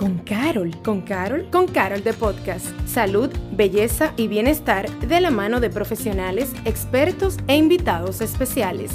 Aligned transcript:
con 0.00 0.16
Carol. 0.20 0.74
¿Con 0.82 1.02
Carol? 1.02 1.50
Con 1.50 1.66
Carol 1.68 2.02
de 2.02 2.14
Podcast. 2.14 2.66
Salud, 2.86 3.28
belleza 3.52 4.14
y 4.16 4.28
bienestar 4.28 4.88
de 5.00 5.20
la 5.20 5.30
mano 5.30 5.60
de 5.60 5.68
profesionales, 5.68 6.54
expertos 6.64 7.36
e 7.48 7.56
invitados 7.56 8.22
especiales. 8.22 8.92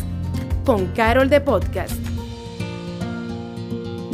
Con 0.65 0.87
Carol 0.87 1.29
de 1.29 1.41
Podcast. 1.41 2.14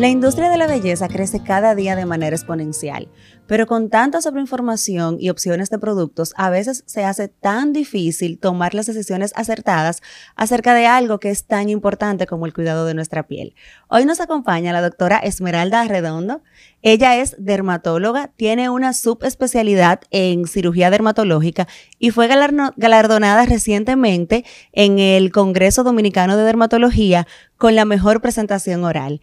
La 0.01 0.09
industria 0.09 0.49
de 0.49 0.57
la 0.57 0.65
belleza 0.65 1.07
crece 1.07 1.43
cada 1.43 1.75
día 1.75 1.95
de 1.95 2.07
manera 2.07 2.35
exponencial, 2.35 3.07
pero 3.45 3.67
con 3.67 3.91
tanta 3.91 4.19
sobreinformación 4.19 5.17
y 5.19 5.29
opciones 5.29 5.69
de 5.69 5.77
productos, 5.77 6.33
a 6.37 6.49
veces 6.49 6.83
se 6.87 7.05
hace 7.05 7.27
tan 7.27 7.71
difícil 7.71 8.39
tomar 8.39 8.73
las 8.73 8.87
decisiones 8.87 9.31
acertadas 9.35 10.01
acerca 10.35 10.73
de 10.73 10.87
algo 10.87 11.19
que 11.19 11.29
es 11.29 11.45
tan 11.45 11.69
importante 11.69 12.25
como 12.25 12.47
el 12.47 12.53
cuidado 12.55 12.87
de 12.87 12.95
nuestra 12.95 13.27
piel. 13.27 13.53
Hoy 13.89 14.05
nos 14.05 14.19
acompaña 14.21 14.73
la 14.73 14.81
doctora 14.81 15.19
Esmeralda 15.19 15.83
Redondo. 15.83 16.41
Ella 16.81 17.17
es 17.17 17.35
dermatóloga, 17.37 18.31
tiene 18.35 18.71
una 18.71 18.93
subespecialidad 18.93 20.01
en 20.09 20.47
cirugía 20.47 20.89
dermatológica 20.89 21.67
y 21.99 22.09
fue 22.09 22.27
galardonada 22.27 23.45
recientemente 23.45 24.45
en 24.71 24.97
el 24.97 25.31
Congreso 25.31 25.83
Dominicano 25.83 26.37
de 26.37 26.43
Dermatología 26.43 27.27
con 27.55 27.75
la 27.75 27.85
mejor 27.85 28.19
presentación 28.19 28.83
oral. 28.83 29.21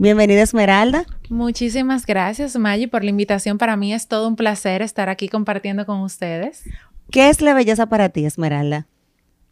Bienvenida 0.00 0.42
Esmeralda. 0.42 1.06
Muchísimas 1.28 2.06
gracias 2.06 2.54
Maggie 2.54 2.86
por 2.86 3.02
la 3.02 3.10
invitación. 3.10 3.58
Para 3.58 3.76
mí 3.76 3.92
es 3.92 4.06
todo 4.06 4.28
un 4.28 4.36
placer 4.36 4.80
estar 4.80 5.08
aquí 5.08 5.28
compartiendo 5.28 5.86
con 5.86 6.02
ustedes. 6.02 6.62
¿Qué 7.10 7.28
es 7.28 7.40
la 7.40 7.52
belleza 7.52 7.86
para 7.86 8.08
ti, 8.08 8.24
Esmeralda? 8.24 8.86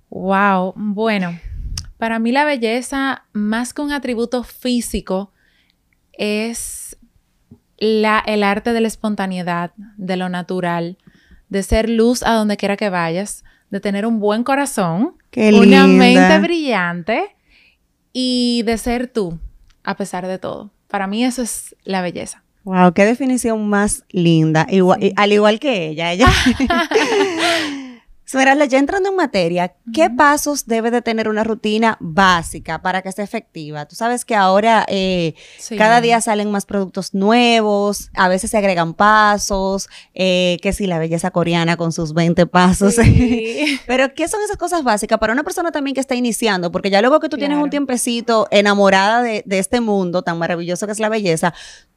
Wow, 0.09 0.73
bueno, 0.77 1.37
para 1.99 2.21
mí 2.21 2.31
la 2.31 2.45
belleza, 2.45 3.25
más 3.33 3.75
que 3.75 3.83
un 3.83 3.91
atributo 3.91 4.45
físico, 4.45 5.33
es 6.13 6.97
la, 7.77 8.23
el 8.25 8.45
arte 8.45 8.73
de 8.73 8.81
la 8.81 8.87
espontaneidad, 8.87 9.73
de 9.97 10.17
lo 10.17 10.29
natural, 10.29 10.97
de 11.49 11.65
ser 11.65 11.91
luz 11.91 12.23
a 12.23 12.35
donde 12.35 12.57
quiera 12.57 12.77
que 12.77 12.89
vayas, 12.89 13.43
de 13.71 13.81
tener 13.81 14.07
un 14.07 14.21
buen 14.21 14.45
corazón, 14.45 15.17
una 15.35 15.89
mente 15.89 16.39
brillante 16.39 17.35
y 18.13 18.63
de 18.65 18.79
ser 18.79 19.09
tú 19.09 19.41
a 19.87 19.97
pesar 19.97 20.27
de 20.27 20.39
todo. 20.39 20.71
Para 20.89 21.07
mí 21.07 21.25
eso 21.25 21.41
es 21.41 21.75
la 21.85 22.03
belleza. 22.03 22.43
Wow, 22.65 22.93
qué 22.93 23.05
definición 23.05 23.69
más 23.69 24.03
linda. 24.11 24.67
Al 25.17 25.33
igual 25.33 25.61
que 25.61 25.89
ella, 25.89 26.13
ella. 26.13 26.27
Esmeralda, 28.27 28.65
ya 28.65 28.79
entrando 28.79 29.11
en 29.11 29.15
materia, 29.15 29.77
¿qué 29.95 30.11
pasos 30.11 30.67
debe 30.67 30.91
de 30.91 31.01
tener 31.01 31.29
una 31.29 31.45
rutina 31.45 31.97
básica 32.01 32.83
para 32.83 33.01
que 33.01 33.13
sea 33.13 33.25
efectiva? 33.25 33.87
Tú 33.87 33.95
sabes 33.95 34.25
que 34.25 34.35
ahora 34.35 34.85
eh, 34.89 35.35
cada 35.79 36.01
día 36.01 36.21
salen 36.21 36.51
más 36.51 36.67
productos 36.67 37.15
nuevos, 37.15 38.11
a 38.15 38.29
veces 38.29 38.51
se 38.51 38.59
agregan 38.59 38.95
pasos, 38.95 39.89
eh, 40.13 40.57
que 40.61 40.73
si 40.73 40.89
la 40.89 40.99
belleza 40.99 41.31
coreana 41.31 41.77
con 41.77 41.93
sus 41.93 42.15
20 42.15 42.47
pasos. 42.47 42.97
Pero, 43.87 44.13
¿qué 44.13 44.27
son 44.27 44.41
esas 44.43 44.57
cosas 44.57 44.83
básicas 44.83 45.21
para 45.21 45.33
una 45.33 45.45
persona 45.45 45.71
también 45.71 45.95
que 45.95 46.01
está 46.01 46.17
iniciando? 46.17 46.73
Porque 46.73 46.91
ya 46.91 47.01
luego 47.01 47.21
que 47.21 47.29
tú 47.29 47.37
tienes 47.37 47.59
un 47.59 47.71
tiempecito 47.71 48.49
enamorada 48.51 49.23
de, 49.23 49.45
de 49.47 49.61
este 49.61 49.81
mundo 49.81 50.23
tan 50.23 50.37
maravilloso 50.37 50.87
que 50.87 50.93
es 50.93 50.99
la 50.99 51.09
belleza, 51.09 51.55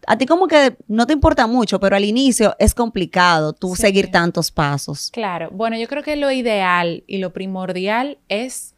a 0.08 0.18
ti 0.18 0.26
como 0.26 0.48
que 0.48 0.78
no 0.88 1.08
te 1.08 1.14
importa 1.14 1.48
mucho, 1.48 1.80
pero 1.80 1.96
al 1.96 2.06
inicio 2.06 2.56
es 2.60 2.74
complicado 2.74 3.54
tú 3.54 3.76
seguir 3.76 4.12
tantos 4.12 4.52
pasos. 4.52 5.10
Claro, 5.12 5.50
bueno, 5.52 5.78
yo 5.78 5.88
creo 5.88 6.04
que 6.04 6.16
lo 6.20 6.32
ideal 6.32 7.04
y 7.08 7.18
lo 7.18 7.34
primordial 7.34 8.20
es, 8.28 8.76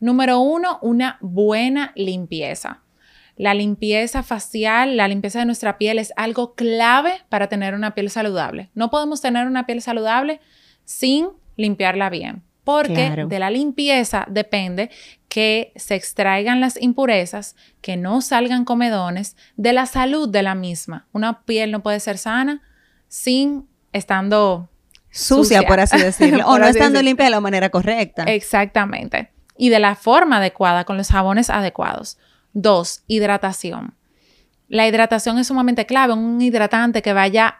número 0.00 0.38
uno, 0.38 0.78
una 0.82 1.18
buena 1.20 1.92
limpieza. 1.96 2.82
La 3.36 3.54
limpieza 3.54 4.22
facial, 4.22 4.96
la 4.96 5.08
limpieza 5.08 5.40
de 5.40 5.46
nuestra 5.46 5.78
piel 5.78 5.98
es 5.98 6.12
algo 6.16 6.54
clave 6.54 7.22
para 7.28 7.48
tener 7.48 7.74
una 7.74 7.94
piel 7.94 8.10
saludable. 8.10 8.70
No 8.74 8.90
podemos 8.90 9.20
tener 9.20 9.46
una 9.46 9.66
piel 9.66 9.82
saludable 9.82 10.40
sin 10.84 11.28
limpiarla 11.56 12.10
bien 12.10 12.42
porque 12.64 13.24
de 13.28 13.38
la 13.38 13.50
limpieza 13.50 14.24
depende 14.28 14.90
que 15.28 15.72
se 15.76 15.94
extraigan 15.94 16.60
las 16.60 16.80
impurezas, 16.80 17.56
que 17.80 17.96
no 17.96 18.20
salgan 18.20 18.64
comedones, 18.64 19.36
de 19.56 19.72
la 19.72 19.86
salud 19.86 20.28
de 20.28 20.42
la 20.42 20.54
misma. 20.54 21.08
Una 21.12 21.42
piel 21.42 21.72
no 21.72 21.82
puede 21.82 22.00
ser 22.00 22.18
sana 22.18 22.62
sin 23.08 23.66
estando 23.92 24.68
sucia, 25.12 25.62
por 25.62 25.78
así 25.78 25.98
decirlo, 25.98 26.44
o 26.46 26.58
no 26.58 26.66
estando 26.66 27.00
limpia 27.02 27.26
de 27.26 27.30
la 27.30 27.40
manera 27.40 27.70
correcta. 27.70 28.24
Exactamente. 28.24 29.30
Y 29.56 29.68
de 29.68 29.78
la 29.78 29.94
forma 29.94 30.38
adecuada, 30.38 30.84
con 30.84 30.96
los 30.96 31.08
jabones 31.08 31.50
adecuados. 31.50 32.18
Dos, 32.52 33.04
hidratación. 33.06 33.94
La 34.68 34.88
hidratación 34.88 35.38
es 35.38 35.46
sumamente 35.46 35.86
clave, 35.86 36.14
un 36.14 36.40
hidratante 36.40 37.02
que 37.02 37.12
vaya 37.12 37.58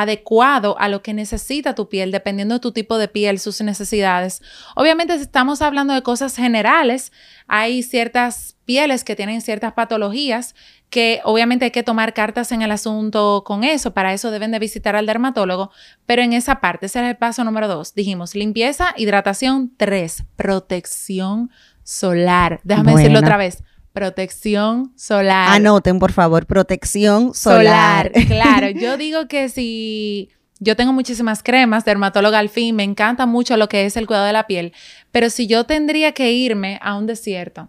adecuado 0.00 0.76
a 0.78 0.88
lo 0.88 1.02
que 1.02 1.12
necesita 1.12 1.74
tu 1.74 1.88
piel, 1.88 2.12
dependiendo 2.12 2.54
de 2.54 2.60
tu 2.60 2.70
tipo 2.70 2.98
de 2.98 3.08
piel, 3.08 3.40
sus 3.40 3.60
necesidades. 3.62 4.42
Obviamente, 4.76 5.16
si 5.16 5.22
estamos 5.22 5.60
hablando 5.60 5.92
de 5.92 6.02
cosas 6.02 6.36
generales, 6.36 7.10
hay 7.48 7.82
ciertas 7.82 8.56
pieles 8.64 9.02
que 9.02 9.16
tienen 9.16 9.40
ciertas 9.40 9.72
patologías 9.72 10.54
que 10.88 11.20
obviamente 11.24 11.64
hay 11.64 11.70
que 11.72 11.82
tomar 11.82 12.14
cartas 12.14 12.52
en 12.52 12.62
el 12.62 12.70
asunto 12.70 13.42
con 13.44 13.64
eso, 13.64 13.92
para 13.92 14.14
eso 14.14 14.30
deben 14.30 14.52
de 14.52 14.60
visitar 14.60 14.94
al 14.94 15.04
dermatólogo, 15.04 15.72
pero 16.06 16.22
en 16.22 16.32
esa 16.32 16.60
parte, 16.60 16.86
ese 16.86 17.00
es 17.00 17.10
el 17.10 17.16
paso 17.16 17.42
número 17.42 17.66
dos. 17.66 17.94
Dijimos 17.94 18.36
limpieza, 18.36 18.94
hidratación, 18.96 19.72
tres, 19.76 20.22
protección 20.36 21.50
solar. 21.82 22.60
Déjame 22.62 22.94
decirlo 22.94 23.18
otra 23.18 23.36
vez 23.36 23.64
protección 23.98 24.92
solar. 24.96 25.50
Anoten, 25.50 25.98
por 25.98 26.12
favor, 26.12 26.46
protección 26.46 27.34
solar. 27.34 28.10
solar. 28.12 28.26
Claro, 28.26 28.70
yo 28.78 28.96
digo 28.96 29.28
que 29.28 29.48
si 29.48 30.30
yo 30.60 30.76
tengo 30.76 30.92
muchísimas 30.92 31.42
cremas, 31.42 31.84
dermatóloga 31.84 32.38
al 32.38 32.48
fin, 32.48 32.76
me 32.76 32.84
encanta 32.84 33.26
mucho 33.26 33.56
lo 33.56 33.68
que 33.68 33.86
es 33.86 33.96
el 33.96 34.06
cuidado 34.06 34.26
de 34.26 34.32
la 34.32 34.46
piel, 34.46 34.72
pero 35.12 35.30
si 35.30 35.46
yo 35.46 35.64
tendría 35.64 36.12
que 36.12 36.32
irme 36.32 36.78
a 36.82 36.96
un 36.96 37.06
desierto 37.06 37.68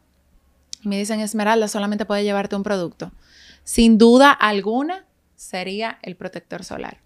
me 0.83 0.97
dicen, 0.97 1.19
Esmeralda, 1.19 1.67
solamente 1.67 2.05
puede 2.05 2.23
llevarte 2.23 2.55
un 2.55 2.63
producto, 2.63 3.11
sin 3.63 3.97
duda 3.97 4.31
alguna 4.31 5.05
sería 5.35 5.99
el 6.01 6.15
protector 6.15 6.63
solar. 6.63 6.99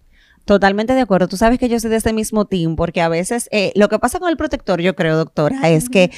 Totalmente 0.44 0.92
de 0.92 1.00
acuerdo. 1.00 1.26
Tú 1.26 1.38
sabes 1.38 1.58
que 1.58 1.68
yo 1.70 1.80
soy 1.80 1.90
de 1.90 1.96
ese 1.96 2.12
mismo 2.12 2.44
team, 2.44 2.76
porque 2.76 3.00
a 3.00 3.08
veces 3.08 3.48
eh, 3.50 3.72
lo 3.76 3.88
que 3.88 3.98
pasa 3.98 4.18
con 4.18 4.28
el 4.28 4.36
protector, 4.36 4.80
yo 4.80 4.94
creo, 4.94 5.16
doctora, 5.16 5.70
es 5.70 5.88
que 5.88 6.10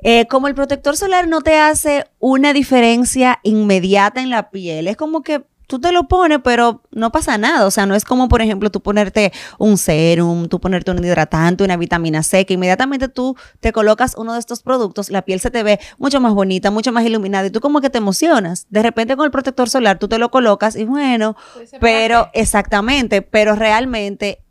eh, 0.00 0.26
como 0.26 0.48
el 0.48 0.54
protector 0.54 0.96
solar 0.96 1.28
no 1.28 1.40
te 1.40 1.58
hace 1.58 2.06
una 2.18 2.52
diferencia 2.52 3.40
inmediata 3.42 4.20
en 4.20 4.30
la 4.30 4.50
piel, 4.50 4.88
es 4.88 4.96
como 4.96 5.22
que 5.22 5.44
tú 5.66 5.80
te 5.80 5.92
lo 5.92 6.08
pones, 6.08 6.38
pero 6.42 6.82
no 6.92 7.10
pasa 7.10 7.38
nada. 7.38 7.66
O 7.66 7.70
sea, 7.70 7.86
no 7.86 7.94
es 7.94 8.04
como, 8.04 8.28
por 8.28 8.40
ejemplo, 8.40 8.70
tú 8.70 8.80
ponerte 8.80 9.32
un 9.58 9.78
serum, 9.78 10.48
tú 10.48 10.60
ponerte 10.60 10.90
un 10.90 11.04
hidratante, 11.04 11.64
una 11.64 11.76
vitamina 11.76 12.22
C, 12.22 12.46
que 12.46 12.54
inmediatamente 12.54 13.08
tú 13.08 13.36
te 13.60 13.72
colocas 13.72 14.14
uno 14.16 14.34
de 14.34 14.38
estos 14.38 14.62
productos, 14.62 15.10
la 15.10 15.22
piel 15.22 15.40
se 15.40 15.50
te 15.50 15.62
ve 15.62 15.80
mucho 15.98 16.20
más 16.20 16.34
bonita, 16.34 16.70
mucho 16.70 16.92
más 16.92 17.04
iluminada 17.04 17.46
y 17.46 17.50
tú 17.50 17.60
como 17.60 17.80
que 17.80 17.90
te 17.90 17.98
emocionas. 17.98 18.66
De 18.70 18.82
repente 18.82 19.16
con 19.16 19.24
el 19.24 19.30
protector 19.30 19.68
solar 19.68 19.98
tú 19.98 20.08
te 20.08 20.18
lo 20.18 20.30
colocas 20.30 20.76
y 20.76 20.84
bueno, 20.84 21.36
pero 21.80 22.28
exactamente, 22.32 23.22
pero 23.22 23.54
realmente 23.54 24.45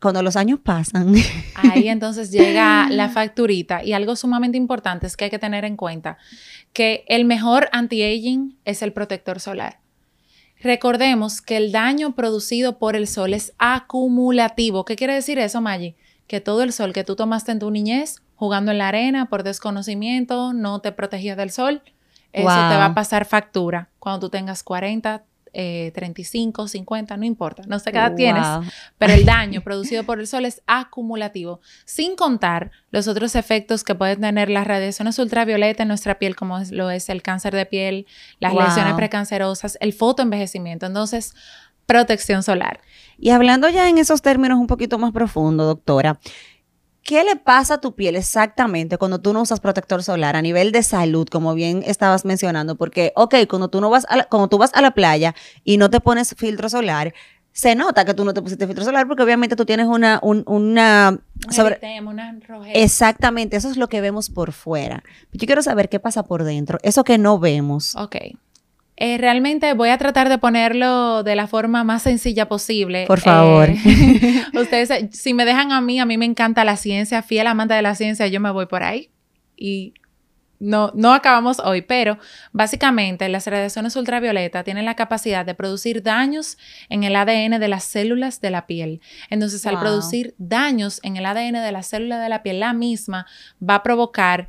cuando 0.00 0.22
los 0.22 0.36
años 0.36 0.58
pasan. 0.62 1.14
Ahí 1.54 1.88
entonces 1.88 2.30
llega 2.30 2.88
la 2.88 3.08
facturita 3.08 3.84
y 3.84 3.92
algo 3.92 4.16
sumamente 4.16 4.56
importante 4.56 5.06
es 5.06 5.16
que 5.16 5.24
hay 5.24 5.30
que 5.30 5.38
tener 5.38 5.64
en 5.64 5.76
cuenta 5.76 6.18
que 6.72 7.04
el 7.08 7.24
mejor 7.24 7.68
anti-aging 7.72 8.56
es 8.64 8.82
el 8.82 8.92
protector 8.92 9.40
solar. 9.40 9.78
Recordemos 10.62 11.40
que 11.40 11.56
el 11.56 11.72
daño 11.72 12.14
producido 12.14 12.78
por 12.78 12.94
el 12.94 13.06
sol 13.06 13.32
es 13.32 13.52
acumulativo. 13.58 14.84
¿Qué 14.84 14.96
quiere 14.96 15.14
decir 15.14 15.38
eso, 15.38 15.60
Maggie? 15.60 15.96
Que 16.26 16.40
todo 16.40 16.62
el 16.62 16.72
sol 16.72 16.92
que 16.92 17.02
tú 17.02 17.16
tomaste 17.16 17.52
en 17.52 17.58
tu 17.58 17.70
niñez, 17.70 18.22
jugando 18.36 18.70
en 18.70 18.78
la 18.78 18.88
arena 18.88 19.26
por 19.26 19.42
desconocimiento, 19.42 20.52
no 20.52 20.80
te 20.80 20.92
protegías 20.92 21.36
del 21.36 21.50
sol, 21.50 21.82
eso 22.32 22.46
te 22.46 22.76
va 22.76 22.86
a 22.86 22.94
pasar 22.94 23.24
factura 23.24 23.88
cuando 23.98 24.20
tú 24.20 24.30
tengas 24.30 24.62
40, 24.62 25.24
35, 25.52 26.64
eh, 26.64 26.68
50, 26.68 27.16
no 27.16 27.24
importa, 27.24 27.62
no 27.66 27.78
sé 27.78 27.92
qué 27.92 27.98
edad 27.98 28.14
tienes, 28.14 28.46
pero 28.98 29.12
el 29.12 29.24
daño 29.24 29.60
producido 29.64 30.04
por 30.04 30.20
el 30.20 30.26
sol 30.26 30.44
es 30.44 30.62
acumulativo, 30.66 31.60
sin 31.84 32.16
contar 32.16 32.70
los 32.90 33.08
otros 33.08 33.34
efectos 33.34 33.84
que 33.84 33.94
pueden 33.94 34.20
tener 34.20 34.50
las 34.50 34.66
radiaciones 34.66 35.18
ultravioletas 35.18 35.82
en 35.82 35.88
nuestra 35.88 36.18
piel, 36.18 36.36
como 36.36 36.58
lo 36.70 36.90
es 36.90 37.08
el 37.08 37.22
cáncer 37.22 37.54
de 37.54 37.66
piel, 37.66 38.06
las 38.38 38.54
lesiones 38.54 38.94
precancerosas, 38.94 39.76
el 39.80 39.92
fotoenvejecimiento. 39.92 40.86
Entonces, 40.86 41.34
protección 41.86 42.42
solar. 42.42 42.80
Y 43.18 43.30
hablando 43.30 43.68
ya 43.68 43.88
en 43.88 43.98
esos 43.98 44.22
términos 44.22 44.58
un 44.58 44.66
poquito 44.66 44.98
más 44.98 45.12
profundo, 45.12 45.64
doctora, 45.64 46.20
¿Qué 47.02 47.24
le 47.24 47.36
pasa 47.36 47.74
a 47.74 47.80
tu 47.80 47.94
piel 47.94 48.14
exactamente 48.14 48.98
cuando 48.98 49.20
tú 49.20 49.32
no 49.32 49.42
usas 49.42 49.60
protector 49.60 50.02
solar 50.02 50.36
a 50.36 50.42
nivel 50.42 50.70
de 50.70 50.82
salud, 50.82 51.26
como 51.28 51.54
bien 51.54 51.82
estabas 51.86 52.24
mencionando? 52.24 52.76
Porque, 52.76 53.12
ok, 53.16 53.34
cuando 53.48 53.68
tú, 53.68 53.80
no 53.80 53.90
vas 53.90 54.06
a 54.08 54.16
la, 54.16 54.24
cuando 54.24 54.48
tú 54.48 54.58
vas 54.58 54.70
a 54.74 54.82
la 54.82 54.90
playa 54.92 55.34
y 55.64 55.78
no 55.78 55.88
te 55.90 56.00
pones 56.00 56.34
filtro 56.36 56.68
solar, 56.68 57.14
se 57.52 57.74
nota 57.74 58.04
que 58.04 58.14
tú 58.14 58.24
no 58.24 58.34
te 58.34 58.42
pusiste 58.42 58.66
filtro 58.66 58.84
solar 58.84 59.08
porque 59.08 59.22
obviamente 59.22 59.56
tú 59.56 59.64
tienes 59.64 59.86
una... 59.86 60.20
una 60.22 61.18
sobre... 61.50 61.80
una 62.06 62.38
Exactamente, 62.74 63.56
eso 63.56 63.70
es 63.70 63.76
lo 63.76 63.88
que 63.88 64.00
vemos 64.00 64.30
por 64.30 64.52
fuera. 64.52 65.02
Yo 65.32 65.46
quiero 65.46 65.62
saber 65.62 65.88
qué 65.88 66.00
pasa 66.00 66.22
por 66.22 66.44
dentro, 66.44 66.78
eso 66.82 67.02
que 67.02 67.18
no 67.18 67.38
vemos. 67.38 67.96
Ok. 67.96 68.16
Eh, 69.02 69.16
realmente 69.16 69.72
voy 69.72 69.88
a 69.88 69.96
tratar 69.96 70.28
de 70.28 70.36
ponerlo 70.36 71.22
de 71.22 71.34
la 71.34 71.46
forma 71.46 71.84
más 71.84 72.02
sencilla 72.02 72.48
posible. 72.48 73.06
Por 73.06 73.20
favor. 73.20 73.70
Eh, 73.70 74.44
ustedes, 74.54 75.08
si 75.12 75.32
me 75.32 75.46
dejan 75.46 75.72
a 75.72 75.80
mí, 75.80 75.98
a 75.98 76.04
mí 76.04 76.18
me 76.18 76.26
encanta 76.26 76.64
la 76.64 76.76
ciencia, 76.76 77.22
fiel 77.22 77.46
amante 77.46 77.72
de 77.72 77.80
la 77.80 77.94
ciencia, 77.94 78.26
yo 78.26 78.40
me 78.40 78.50
voy 78.50 78.66
por 78.66 78.82
ahí. 78.82 79.08
Y 79.56 79.94
no, 80.58 80.92
no 80.94 81.14
acabamos 81.14 81.60
hoy, 81.60 81.80
pero 81.80 82.18
básicamente 82.52 83.26
las 83.30 83.46
radiaciones 83.46 83.96
ultravioleta 83.96 84.64
tienen 84.64 84.84
la 84.84 84.96
capacidad 84.96 85.46
de 85.46 85.54
producir 85.54 86.02
daños 86.02 86.58
en 86.90 87.02
el 87.02 87.16
ADN 87.16 87.58
de 87.58 87.68
las 87.68 87.84
células 87.84 88.42
de 88.42 88.50
la 88.50 88.66
piel. 88.66 89.00
Entonces, 89.30 89.64
al 89.64 89.80
producir 89.80 90.34
daños 90.36 91.00
en 91.02 91.16
el 91.16 91.24
ADN 91.24 91.54
de 91.54 91.72
la 91.72 91.82
célula 91.82 92.18
de 92.18 92.28
la 92.28 92.42
piel, 92.42 92.60
la 92.60 92.74
misma 92.74 93.26
va 93.66 93.76
a 93.76 93.82
provocar 93.82 94.48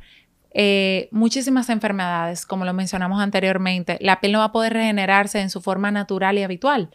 eh, 0.54 1.08
muchísimas 1.12 1.68
enfermedades, 1.68 2.46
como 2.46 2.64
lo 2.64 2.72
mencionamos 2.72 3.20
anteriormente. 3.20 3.98
La 4.00 4.20
piel 4.20 4.32
no 4.32 4.40
va 4.40 4.46
a 4.46 4.52
poder 4.52 4.72
regenerarse 4.74 5.40
en 5.40 5.50
su 5.50 5.60
forma 5.60 5.90
natural 5.90 6.38
y 6.38 6.42
habitual 6.42 6.90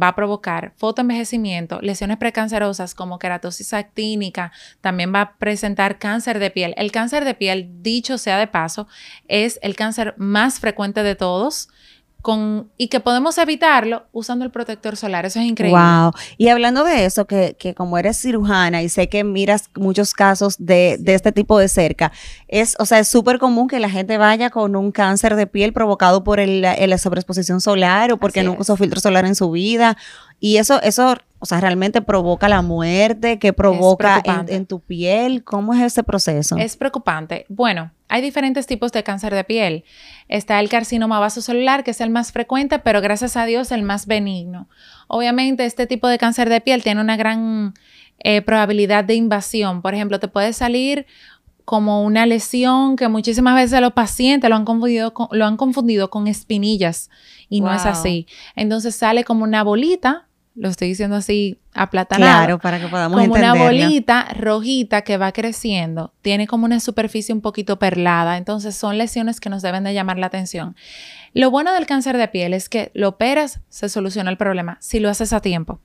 va 0.00 0.08
a 0.08 0.14
provocar 0.14 0.72
fotoenvejecimiento, 0.76 1.80
lesiones 1.80 2.18
precancerosas 2.18 2.94
como 2.94 3.18
queratosis 3.18 3.72
actínica, 3.72 4.52
también 4.80 5.14
va 5.14 5.20
a 5.20 5.36
presentar 5.38 5.98
cáncer 5.98 6.38
de 6.38 6.50
piel. 6.50 6.74
El 6.76 6.92
cáncer 6.92 7.24
de 7.24 7.34
piel, 7.34 7.70
dicho 7.82 8.18
sea 8.18 8.38
de 8.38 8.46
paso, 8.46 8.86
es 9.28 9.58
el 9.62 9.76
cáncer 9.76 10.14
más 10.18 10.60
frecuente 10.60 11.02
de 11.02 11.14
todos 11.14 11.68
y 12.76 12.88
que 12.88 13.00
podemos 13.00 13.38
evitarlo 13.38 14.04
usando 14.12 14.44
el 14.44 14.50
protector 14.50 14.96
solar. 14.96 15.24
Eso 15.24 15.38
es 15.40 15.46
increíble. 15.46 15.80
Wow. 15.80 16.12
Y 16.36 16.48
hablando 16.48 16.84
de 16.84 17.06
eso, 17.06 17.26
que, 17.26 17.56
como 17.76 17.96
eres 17.96 18.20
cirujana 18.20 18.82
y 18.82 18.88
sé 18.88 19.08
que 19.08 19.24
miras 19.24 19.70
muchos 19.74 20.12
casos 20.12 20.56
de, 20.58 21.00
este 21.06 21.32
tipo 21.32 21.58
de 21.58 21.68
cerca, 21.68 22.12
es, 22.48 22.76
o 22.78 22.84
sea, 22.84 22.98
es 22.98 23.08
súper 23.08 23.38
común 23.38 23.68
que 23.68 23.80
la 23.80 23.88
gente 23.88 24.18
vaya 24.18 24.50
con 24.50 24.76
un 24.76 24.92
cáncer 24.92 25.36
de 25.36 25.46
piel 25.46 25.72
provocado 25.72 26.22
por 26.22 26.38
la 26.38 26.98
sobreexposición 26.98 27.60
solar 27.60 28.12
o 28.12 28.18
porque 28.18 28.42
no 28.42 28.56
usó 28.58 28.76
filtro 28.76 29.00
solar 29.00 29.24
en 29.24 29.34
su 29.34 29.50
vida. 29.50 29.96
Y 30.40 30.56
eso, 30.56 30.80
eso 30.82 31.16
o 31.40 31.46
sea, 31.46 31.60
realmente 31.60 32.02
provoca 32.02 32.48
la 32.48 32.62
muerte, 32.62 33.38
que 33.38 33.52
provoca 33.52 34.22
en, 34.24 34.66
tu 34.66 34.80
piel. 34.80 35.44
¿Cómo 35.44 35.72
es 35.72 35.80
ese 35.82 36.02
proceso? 36.02 36.56
Es 36.56 36.76
preocupante. 36.76 37.46
Bueno, 37.48 37.92
hay 38.08 38.22
diferentes 38.22 38.66
tipos 38.66 38.90
de 38.90 39.04
cáncer 39.04 39.34
de 39.34 39.44
piel. 39.44 39.84
Está 40.26 40.58
el 40.58 40.68
carcinoma 40.68 41.20
vasocelular, 41.20 41.84
que 41.84 41.92
es 41.92 42.00
el 42.00 42.10
más 42.10 42.32
frecuente, 42.32 42.80
pero 42.80 43.00
gracias 43.00 43.36
a 43.36 43.44
Dios 43.44 43.70
el 43.70 43.82
más 43.82 44.06
benigno. 44.06 44.68
Obviamente, 45.06 45.64
este 45.64 45.86
tipo 45.86 46.08
de 46.08 46.18
cáncer 46.18 46.48
de 46.48 46.60
piel 46.60 46.82
tiene 46.82 47.00
una 47.00 47.16
gran 47.16 47.74
eh, 48.18 48.42
probabilidad 48.42 49.04
de 49.04 49.14
invasión. 49.14 49.80
Por 49.80 49.94
ejemplo, 49.94 50.18
te 50.18 50.26
puede 50.26 50.52
salir 50.52 51.06
como 51.64 52.02
una 52.02 52.26
lesión 52.26 52.96
que 52.96 53.08
muchísimas 53.08 53.54
veces 53.54 53.80
los 53.80 53.92
pacientes 53.92 54.48
lo 54.48 54.56
han 54.56 54.64
confundido 54.64 55.12
con, 55.12 55.28
lo 55.30 55.44
han 55.44 55.58
confundido 55.58 56.08
con 56.08 56.26
espinillas 56.26 57.10
y 57.48 57.60
no 57.60 57.72
es 57.72 57.84
así. 57.84 58.26
Entonces 58.56 58.96
sale 58.96 59.22
como 59.22 59.44
una 59.44 59.62
bolita 59.62 60.27
lo 60.58 60.68
estoy 60.68 60.88
diciendo 60.88 61.16
así 61.16 61.60
aplatanado. 61.72 62.32
Claro, 62.32 62.58
para 62.58 62.80
que 62.80 62.88
podamos 62.88 63.20
Como 63.20 63.34
una 63.34 63.54
bolita 63.54 64.28
rojita 64.34 65.02
que 65.02 65.16
va 65.16 65.30
creciendo. 65.30 66.12
Tiene 66.20 66.48
como 66.48 66.64
una 66.64 66.80
superficie 66.80 67.32
un 67.32 67.40
poquito 67.40 67.78
perlada. 67.78 68.36
Entonces 68.36 68.74
son 68.74 68.98
lesiones 68.98 69.38
que 69.38 69.50
nos 69.50 69.62
deben 69.62 69.84
de 69.84 69.94
llamar 69.94 70.18
la 70.18 70.26
atención. 70.26 70.74
Lo 71.32 71.52
bueno 71.52 71.72
del 71.72 71.86
cáncer 71.86 72.16
de 72.16 72.26
piel 72.26 72.54
es 72.54 72.68
que 72.68 72.90
lo 72.94 73.10
operas, 73.10 73.60
se 73.68 73.88
soluciona 73.88 74.30
el 74.30 74.36
problema, 74.36 74.78
si 74.80 74.98
lo 74.98 75.08
haces 75.08 75.32
a 75.32 75.40
tiempo. 75.40 75.80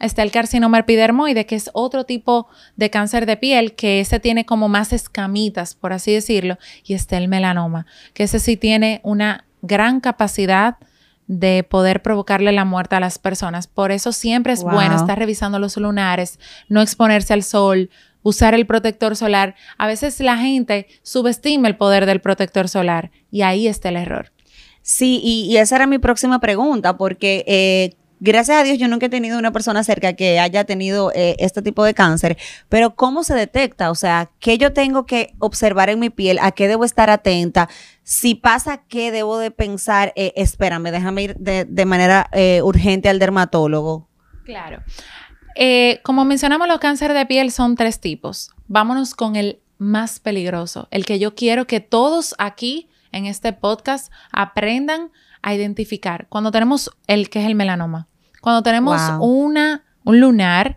Está 0.00 0.22
el 0.22 0.30
carcinoma 0.30 0.78
epidermoide, 0.78 1.44
que 1.44 1.54
es 1.54 1.70
otro 1.74 2.04
tipo 2.04 2.48
de 2.76 2.90
cáncer 2.90 3.26
de 3.26 3.36
piel, 3.36 3.74
que 3.74 4.00
ese 4.00 4.20
tiene 4.20 4.46
como 4.46 4.68
más 4.68 4.92
escamitas, 4.92 5.74
por 5.74 5.92
así 5.92 6.12
decirlo, 6.12 6.58
y 6.84 6.94
está 6.94 7.18
el 7.18 7.28
melanoma, 7.28 7.86
que 8.14 8.24
ese 8.24 8.40
sí 8.40 8.56
tiene 8.56 9.00
una 9.04 9.44
gran 9.62 10.00
capacidad 10.00 10.78
de 11.26 11.62
poder 11.62 12.02
provocarle 12.02 12.52
la 12.52 12.64
muerte 12.64 12.96
a 12.96 13.00
las 13.00 13.18
personas. 13.18 13.66
Por 13.66 13.92
eso 13.92 14.12
siempre 14.12 14.52
es 14.52 14.62
bueno 14.62 14.96
estar 14.96 15.18
revisando 15.18 15.58
los 15.58 15.76
lunares, 15.76 16.38
no 16.68 16.82
exponerse 16.82 17.32
al 17.32 17.42
sol, 17.42 17.90
usar 18.22 18.54
el 18.54 18.66
protector 18.66 19.16
solar. 19.16 19.54
A 19.78 19.86
veces 19.86 20.20
la 20.20 20.36
gente 20.36 20.88
subestima 21.02 21.68
el 21.68 21.76
poder 21.76 22.06
del 22.06 22.20
protector 22.20 22.68
solar 22.68 23.10
y 23.30 23.42
ahí 23.42 23.68
está 23.68 23.88
el 23.88 23.96
error. 23.96 24.32
Sí, 24.82 25.20
y, 25.24 25.56
esa 25.56 25.76
era 25.76 25.86
mi 25.86 25.96
próxima 25.98 26.40
pregunta, 26.40 26.98
porque 26.98 27.42
eh, 27.46 27.94
gracias 28.24 28.58
a 28.58 28.64
Dios 28.64 28.78
yo 28.78 28.88
nunca 28.88 29.06
he 29.06 29.08
tenido 29.10 29.38
una 29.38 29.52
persona 29.52 29.84
cerca 29.84 30.14
que 30.14 30.40
haya 30.40 30.64
tenido 30.64 31.12
eh, 31.14 31.36
este 31.38 31.62
tipo 31.62 31.84
de 31.84 31.94
cáncer, 31.94 32.38
pero 32.68 32.96
¿cómo 32.96 33.22
se 33.22 33.34
detecta? 33.34 33.90
O 33.90 33.94
sea, 33.94 34.30
¿qué 34.40 34.58
yo 34.58 34.72
tengo 34.72 35.06
que 35.06 35.34
observar 35.38 35.90
en 35.90 36.00
mi 36.00 36.10
piel? 36.10 36.38
¿A 36.40 36.52
qué 36.52 36.66
debo 36.66 36.84
estar 36.84 37.10
atenta? 37.10 37.68
Si 38.02 38.34
pasa, 38.34 38.82
¿qué 38.88 39.12
debo 39.12 39.38
de 39.38 39.50
pensar? 39.50 40.12
Eh, 40.16 40.32
espérame, 40.36 40.90
déjame 40.90 41.22
ir 41.22 41.36
de, 41.36 41.84
manera 41.84 42.28
eh, 42.32 42.60
urgente 42.62 43.08
al 43.08 43.18
dermatólogo. 43.18 44.08
Claro. 44.44 44.82
Como 46.02 46.24
mencionamos, 46.24 46.66
los 46.66 46.78
cánceres 46.78 47.16
de 47.16 47.26
piel 47.26 47.52
son 47.52 47.76
tres 47.76 48.00
tipos. 48.00 48.50
Vámonos 48.66 49.14
con 49.14 49.36
el 49.36 49.60
más 49.78 50.18
peligroso, 50.18 50.88
el 50.90 51.04
que 51.04 51.18
yo 51.18 51.34
quiero 51.34 51.66
que 51.66 51.80
todos 51.80 52.34
aquí 52.38 52.88
en 53.12 53.26
este 53.26 53.52
podcast 53.52 54.12
aprendan 54.32 55.10
a 55.42 55.54
identificar. 55.54 56.26
Cuando 56.28 56.50
tenemos 56.50 56.90
el 57.06 57.28
que 57.28 57.40
es 57.40 57.46
el 57.46 57.54
melanoma, 57.54 58.08
cuando 58.44 58.62
tenemos 58.62 59.00
una, 59.20 59.86
un 60.04 60.20
lunar 60.20 60.76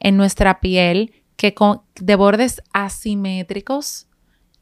en 0.00 0.18
nuestra 0.18 0.60
piel 0.60 1.14
que 1.36 1.54
con, 1.54 1.80
de 1.98 2.14
bordes 2.14 2.60
asimétricos, 2.74 4.06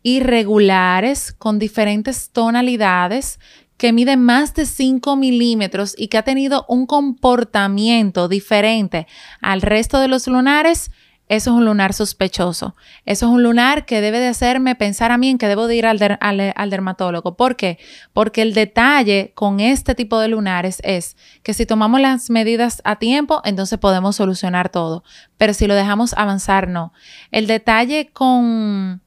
irregulares 0.05 1.33
con 1.33 1.59
diferentes 1.59 2.31
tonalidades 2.31 3.41
que 3.77 3.93
mide 3.93 4.17
más 4.17 4.55
de 4.55 4.67
5 4.67 5.17
milímetros 5.17 5.97
y 5.99 6.07
que 6.07 6.17
ha 6.17 6.23
tenido 6.23 6.65
un 6.69 6.87
comportamiento 6.87 8.29
diferente 8.29 9.09
al 9.41 9.61
resto 9.61 9.99
de 9.99 10.07
los 10.07 10.29
lunares, 10.29 10.93
eso 11.29 11.51
es 11.51 11.57
un 11.57 11.65
lunar 11.65 11.95
sospechoso. 11.95 12.77
Eso 13.07 13.27
es 13.27 13.33
un 13.33 13.43
lunar 13.43 13.87
que 13.87 14.03
debe 14.03 14.19
de 14.19 14.27
hacerme 14.27 14.75
pensar 14.75 15.11
a 15.11 15.17
mí 15.17 15.31
en 15.31 15.39
que 15.39 15.49
debo 15.49 15.67
de 15.67 15.77
ir 15.77 15.87
al, 15.87 16.19
al, 16.21 16.71
dermatólogo. 16.71 17.37
¿Por 17.37 17.57
qué? 17.57 17.79
Porque 18.13 18.43
el 18.43 18.53
detalle 18.53 19.33
con 19.35 19.59
este 19.59 19.95
tipo 19.95 20.21
de 20.21 20.29
lunares 20.29 20.81
es 20.85 21.17
que 21.43 21.55
si 21.55 21.65
tomamos 21.65 22.01
las 22.01 22.29
medidas 22.29 22.83
a 22.85 22.97
tiempo, 22.97 23.41
entonces 23.45 23.79
podemos 23.79 24.17
solucionar 24.17 24.69
todo. 24.69 25.03
Pero 25.39 25.55
si 25.55 25.67
lo 25.67 25.75
dejamos 25.75 26.13
avanzar, 26.15 26.69
no. 26.69 26.93
El 27.31 27.47
detalle 27.47 28.11
con 28.13 29.01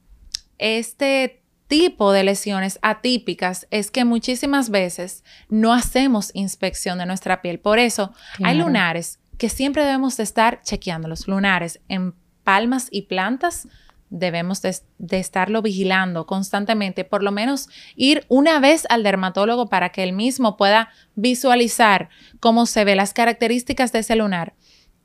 este 0.58 1.42
tipo 1.68 2.12
de 2.12 2.24
lesiones 2.24 2.80
atípicas 2.82 3.68
es 3.70 3.92
que 3.92 4.04
muchísimas 4.04 4.70
veces 4.70 5.22
no 5.48 5.72
hacemos 5.72 6.32
inspección 6.34 6.98
de 6.98 7.06
nuestra 7.06 7.42
piel. 7.42 7.60
Por 7.60 7.78
eso 7.78 8.12
hay 8.42 8.56
lunares 8.56 9.20
que 9.38 9.48
siempre 9.48 9.84
debemos 9.84 10.16
de 10.16 10.24
estar 10.24 10.62
chequeando. 10.62 11.08
Los 11.08 11.28
lunares 11.28 11.80
en 11.88 12.14
palmas 12.44 12.88
y 12.90 13.02
plantas 13.02 13.68
debemos 14.10 14.62
de, 14.62 14.74
estarlo 15.10 15.60
vigilando 15.62 16.26
constantemente, 16.26 17.04
por 17.04 17.22
lo 17.22 17.30
menos 17.30 17.68
ir 17.94 18.24
una 18.28 18.58
vez 18.58 18.86
al 18.88 19.02
dermatólogo 19.02 19.68
para 19.68 19.90
que 19.90 20.02
él 20.02 20.12
mismo 20.12 20.56
pueda 20.56 20.90
visualizar 21.14 22.08
cómo 22.40 22.66
se 22.66 22.84
ve 22.84 22.94
las 22.94 23.12
características 23.12 23.92
de 23.92 23.98
ese 24.00 24.16
lunar 24.16 24.54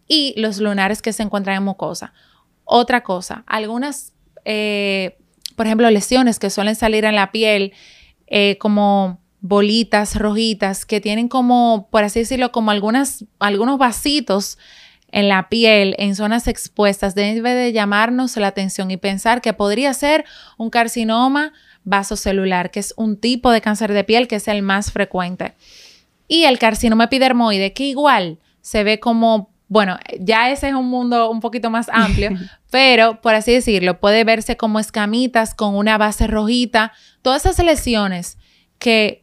y 0.08 0.34
los 0.38 0.60
lunares 0.60 1.02
que 1.02 1.14
se 1.14 1.24
encuentran 1.24 1.58
en 1.58 1.64
mucosa. 1.64 2.14
Otra 2.64 3.04
cosa, 3.04 3.44
algunas 3.46 4.14
eh, 4.46 5.18
por 5.56 5.66
ejemplo, 5.66 5.90
lesiones 5.90 6.40
que 6.40 6.50
suelen 6.50 6.76
salir 6.76 7.06
en 7.06 7.16
la 7.16 7.32
piel 7.32 7.74
eh, 8.28 8.58
como 8.60 9.20
bolitas 9.44 10.16
rojitas 10.16 10.86
que 10.86 11.02
tienen 11.02 11.28
como, 11.28 11.90
por 11.92 12.06
así 12.06 12.20
decirlo, 12.20 12.54
como 12.54 12.72
algunas, 12.72 13.26
algunos 13.40 13.78
vasitos 13.78 14.58
en 15.12 15.28
la 15.28 15.50
piel, 15.50 15.96
en 16.00 16.16
zonas 16.16 16.48
expuestas, 16.48 17.14
debe 17.14 17.54
de 17.54 17.74
llamarnos 17.74 18.38
la 18.38 18.48
atención 18.48 18.90
y 18.90 18.96
pensar 18.96 19.42
que 19.42 19.52
podría 19.52 19.94
ser 19.94 20.24
un 20.58 20.70
carcinoma 20.70 21.52
vasocelular, 21.84 22.72
que 22.72 22.80
es 22.80 22.94
un 22.96 23.18
tipo 23.18 23.52
de 23.52 23.60
cáncer 23.60 23.92
de 23.92 24.06
piel 24.06 24.30
que 24.30 24.38
es 24.38 24.48
el 24.48 24.62
más 24.62 24.94
frecuente. 24.94 25.56
Y 26.30 26.46
el 26.46 26.58
carcinoma 26.58 27.04
epidermoide, 27.04 27.74
que 27.74 27.84
igual 27.84 28.40
se 28.62 28.86
ve 28.86 29.02
como 29.02 29.52
bueno, 29.68 29.98
ya 30.20 30.52
ese 30.52 30.70
es 30.70 30.74
un 30.74 30.88
mundo 30.88 31.32
un 31.32 31.40
poquito 31.42 31.70
más 31.70 31.90
amplio, 31.92 32.30
pero 32.72 33.20
por 33.22 33.36
así 33.36 33.52
decirlo, 33.52 34.00
puede 34.00 34.24
verse 34.24 34.56
como 34.56 34.80
escamitas 34.80 35.54
con 35.54 35.76
una 35.76 35.98
base 35.98 36.28
rojita. 36.28 36.94
Todas 37.24 37.46
esas 37.46 37.66
lesiones 37.66 38.38
que 38.78 39.23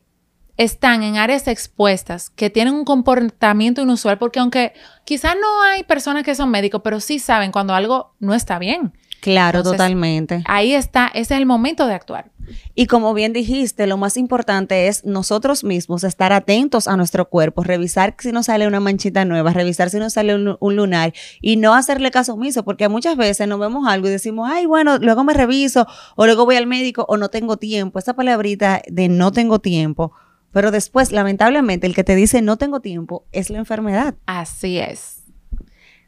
están 0.60 1.02
en 1.02 1.16
áreas 1.16 1.48
expuestas, 1.48 2.28
que 2.28 2.50
tienen 2.50 2.74
un 2.74 2.84
comportamiento 2.84 3.80
inusual, 3.80 4.18
porque 4.18 4.40
aunque 4.40 4.74
quizás 5.06 5.34
no 5.40 5.62
hay 5.62 5.84
personas 5.84 6.22
que 6.22 6.34
son 6.34 6.50
médicos, 6.50 6.82
pero 6.84 7.00
sí 7.00 7.18
saben 7.18 7.50
cuando 7.50 7.74
algo 7.74 8.12
no 8.20 8.34
está 8.34 8.58
bien. 8.58 8.92
Claro, 9.22 9.62
totalmente. 9.62 10.42
Ahí 10.44 10.74
está, 10.74 11.06
ese 11.14 11.32
es 11.34 11.40
el 11.40 11.46
momento 11.46 11.86
de 11.86 11.94
actuar. 11.94 12.30
Y 12.74 12.86
como 12.86 13.14
bien 13.14 13.32
dijiste, 13.32 13.86
lo 13.86 13.96
más 13.96 14.18
importante 14.18 14.88
es 14.88 15.02
nosotros 15.06 15.64
mismos 15.64 16.04
estar 16.04 16.30
atentos 16.34 16.88
a 16.88 16.96
nuestro 16.98 17.30
cuerpo, 17.30 17.62
revisar 17.62 18.14
si 18.18 18.30
nos 18.30 18.46
sale 18.46 18.66
una 18.66 18.80
manchita 18.80 19.24
nueva, 19.24 19.54
revisar 19.54 19.88
si 19.88 19.98
nos 19.98 20.12
sale 20.12 20.34
un, 20.34 20.76
lunar 20.76 21.14
y 21.40 21.56
no 21.56 21.74
hacerle 21.74 22.10
caso 22.10 22.34
omiso, 22.34 22.64
porque 22.64 22.88
muchas 22.90 23.16
veces 23.16 23.48
nos 23.48 23.60
vemos 23.60 23.88
algo 23.88 24.08
y 24.08 24.10
decimos, 24.10 24.50
ay, 24.52 24.66
bueno, 24.66 24.98
luego 24.98 25.24
me 25.24 25.32
reviso 25.32 25.86
o 26.16 26.26
luego 26.26 26.44
voy 26.44 26.56
al 26.56 26.66
médico 26.66 27.06
o 27.08 27.16
no 27.16 27.30
tengo 27.30 27.56
tiempo. 27.56 27.98
Esa 27.98 28.12
palabrita 28.12 28.82
de 28.88 29.08
no 29.08 29.32
tengo 29.32 29.58
tiempo 29.58 30.12
Pero 30.52 30.70
después, 30.70 31.12
lamentablemente, 31.12 31.86
el 31.86 31.94
que 31.94 32.04
te 32.04 32.14
dice 32.14 32.42
no 32.42 32.56
tengo 32.56 32.80
tiempo 32.80 33.26
es 33.32 33.50
la 33.50 33.58
enfermedad. 33.58 34.14
Así 34.26 34.78
es. 34.78 35.22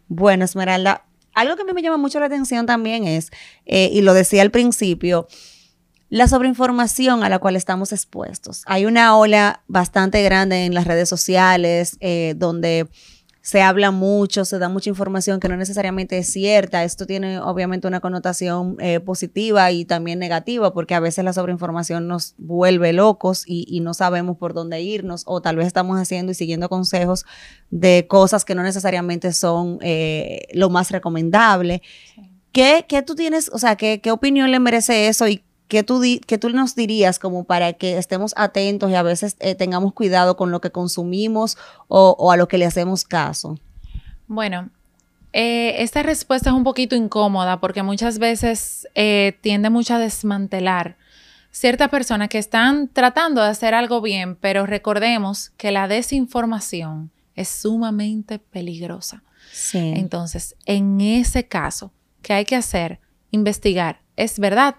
Bueno, 0.08 0.44
Esmeralda, 0.44 1.06
algo 1.34 1.56
que 1.56 1.62
a 1.62 1.64
mí 1.64 1.72
me 1.72 1.82
llama 1.82 1.96
mucho 1.96 2.20
la 2.20 2.26
atención 2.26 2.66
también 2.66 3.04
es, 3.04 3.30
eh, 3.64 3.88
y 3.92 4.02
lo 4.02 4.14
decía 4.14 4.42
al 4.42 4.50
principio, 4.50 5.26
la 6.08 6.28
sobreinformación 6.28 7.25
a 7.25 7.30
la 7.30 7.38
cual 7.38 7.56
estamos 7.56 7.92
expuestos. 7.92 8.64
Hay 8.66 8.84
una 8.84 9.16
ola 9.16 9.62
bastante 9.66 10.22
grande 10.22 10.66
en 10.66 10.75
las 10.75 10.87
redes 10.87 11.08
sociales 11.08 11.96
eh, 12.00 12.34
donde 12.37 12.88
se 13.42 13.61
habla 13.61 13.90
mucho, 13.90 14.44
se 14.44 14.61
da 14.61 14.68
mucha 14.68 14.88
información 14.88 15.40
que 15.40 15.49
no 15.49 15.56
necesariamente 15.56 16.16
es 16.16 16.32
cierta. 16.32 16.84
Esto 16.84 17.06
tiene 17.06 17.40
obviamente 17.40 17.88
una 17.88 17.99
connotación 17.99 18.76
eh, 18.78 19.00
positiva 19.00 19.72
y 19.72 19.84
también 19.84 20.20
negativa, 20.20 20.72
porque 20.72 20.94
a 20.94 21.00
veces 21.00 21.25
la 21.25 21.32
sobreinformación 21.32 22.06
nos 22.06 22.34
vuelve 22.38 22.92
locos 22.92 23.42
y, 23.44 23.80
no 23.82 23.94
sabemos 23.94 24.37
por 24.37 24.54
dónde 24.54 24.80
irnos, 24.80 25.25
o 25.26 25.42
tal 25.42 25.56
vez 25.56 25.66
estamos 25.66 25.99
haciendo 25.99 26.30
y 26.30 26.37
siguiendo 26.37 26.68
consejos 26.68 27.25
de 27.70 28.06
cosas 28.08 28.44
que 28.44 28.54
no 28.54 28.62
necesariamente 28.62 29.32
son 29.32 29.78
eh, 29.80 30.42
lo 30.52 30.70
más 30.70 30.92
recomendable. 30.92 31.82
¿Qué, 32.52 32.84
¿Qué, 32.88 33.02
tú 33.02 33.16
tienes, 33.16 33.50
o 33.52 33.58
sea, 33.58 33.75
qué, 33.75 34.00
qué 34.00 34.12
opinión 34.12 34.52
le 34.52 34.61
merece 34.61 35.08
eso 35.08 35.26
y 35.26 35.42
¿Qué 35.69 35.83
tú, 35.83 36.02
tú 36.40 36.50
nos 36.50 36.75
dirías 36.75 37.19
como 37.19 37.45
para 37.45 37.73
que 37.73 37.97
estemos 37.97 38.35
atentos 38.37 38.90
y 38.90 38.95
a 38.95 39.02
veces 39.02 39.37
eh, 39.40 39.54
tengamos 39.54 39.95
cuidado 39.95 40.37
con 40.37 40.50
lo 40.50 40.61
que 40.61 40.71
consumimos 40.71 41.57
o, 41.88 42.31
a 42.31 42.37
lo 42.37 42.49
que 42.49 42.59
le 42.59 42.66
hacemos 42.66 43.04
caso? 43.04 43.59
Bueno, 44.26 44.71
eh, 45.33 45.76
esta 45.78 46.02
respuesta 46.02 46.50
es 46.50 46.57
un 46.57 46.64
poquito 46.64 46.95
incómoda 46.95 47.59
porque 47.61 47.83
muchas 47.83 48.19
veces 48.19 48.87
eh, 48.95 49.38
tiende 49.40 49.71
mucho 49.71 49.95
a 49.95 49.99
desmantelar 49.99 50.97
ciertas 51.50 51.90
personas 51.90 52.28
que 52.28 52.38
están 52.38 52.88
tratando 52.88 53.42
de 53.42 53.49
hacer 53.49 53.75
algo 53.75 54.00
bien, 54.00 54.37
pero 54.37 54.66
recordemos 54.66 55.50
que 55.57 55.71
la 55.71 55.87
desinformación 55.87 57.11
es 57.35 57.49
sumamente 57.49 58.38
peligrosa. 58.38 59.23
Sí. 59.52 59.92
Entonces, 59.97 60.57
en 60.66 61.00
ese 61.00 61.47
caso, 61.47 61.92
¿qué 62.23 62.33
hay 62.33 62.45
que 62.45 62.57
hacer? 62.57 63.00
Investigar. 63.31 64.00
¿Es 64.16 64.38
verdad? 64.38 64.76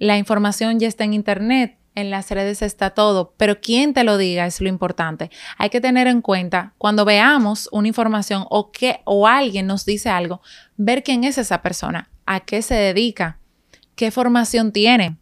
La 0.00 0.16
información 0.16 0.80
ya 0.80 0.88
está 0.88 1.04
en 1.04 1.12
Internet, 1.12 1.76
en 1.94 2.10
las 2.10 2.30
redes 2.30 2.62
está 2.62 2.90
todo, 2.90 3.34
pero 3.36 3.60
quién 3.60 3.92
te 3.92 4.02
lo 4.02 4.16
diga 4.16 4.46
es 4.46 4.62
lo 4.62 4.68
importante. 4.70 5.30
Hay 5.58 5.68
que 5.68 5.82
tener 5.82 6.06
en 6.06 6.22
cuenta 6.22 6.72
cuando 6.78 7.04
veamos 7.04 7.68
una 7.70 7.86
información 7.86 8.46
o 8.48 8.72
que 8.72 9.00
o 9.04 9.26
alguien 9.26 9.66
nos 9.66 9.84
dice 9.84 10.08
algo, 10.08 10.40
ver 10.78 11.02
quién 11.02 11.24
es 11.24 11.36
esa 11.36 11.60
persona, 11.60 12.08
a 12.24 12.40
qué 12.40 12.62
se 12.62 12.76
dedica, 12.76 13.40
qué 13.94 14.10
formación 14.10 14.72
tiene, 14.72 15.18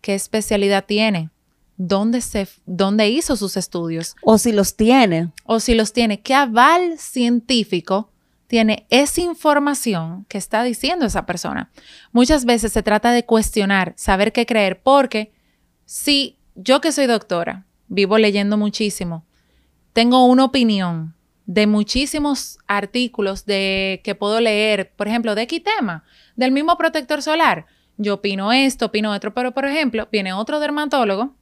qué 0.00 0.14
especialidad 0.14 0.84
tiene, 0.86 1.30
dónde 1.76 2.20
se 2.20 2.46
dónde 2.64 3.08
hizo 3.08 3.34
sus 3.34 3.56
estudios. 3.56 4.14
O 4.22 4.38
si 4.38 4.52
los 4.52 4.76
tiene. 4.76 5.32
O 5.46 5.58
si 5.58 5.74
los 5.74 5.92
tiene, 5.92 6.20
qué 6.20 6.34
aval 6.34 6.96
científico 6.96 8.11
tiene 8.52 8.86
esa 8.90 9.22
información 9.22 10.26
que 10.28 10.36
está 10.36 10.62
diciendo 10.62 11.06
esa 11.06 11.24
persona. 11.24 11.70
Muchas 12.12 12.44
veces 12.44 12.70
se 12.70 12.82
trata 12.82 13.10
de 13.10 13.24
cuestionar, 13.24 13.94
saber 13.96 14.30
qué 14.30 14.44
creer, 14.44 14.82
porque 14.82 15.32
si 15.86 16.36
yo 16.54 16.82
que 16.82 16.92
soy 16.92 17.06
doctora, 17.06 17.64
vivo 17.88 18.18
leyendo 18.18 18.58
muchísimo, 18.58 19.24
tengo 19.94 20.26
una 20.26 20.44
opinión 20.44 21.14
de 21.46 21.66
muchísimos 21.66 22.58
artículos 22.66 23.46
de 23.46 24.02
que 24.04 24.14
puedo 24.14 24.38
leer, 24.38 24.92
por 24.96 25.08
ejemplo, 25.08 25.34
de 25.34 25.44
X 25.44 25.62
tema, 25.64 26.04
del 26.36 26.52
mismo 26.52 26.76
protector 26.76 27.22
solar. 27.22 27.64
Yo 27.96 28.16
opino 28.16 28.52
esto, 28.52 28.84
opino 28.84 29.12
otro, 29.12 29.32
pero 29.32 29.52
por 29.52 29.64
ejemplo, 29.64 30.10
viene 30.12 30.34
otro 30.34 30.60
dermatólogo 30.60 31.34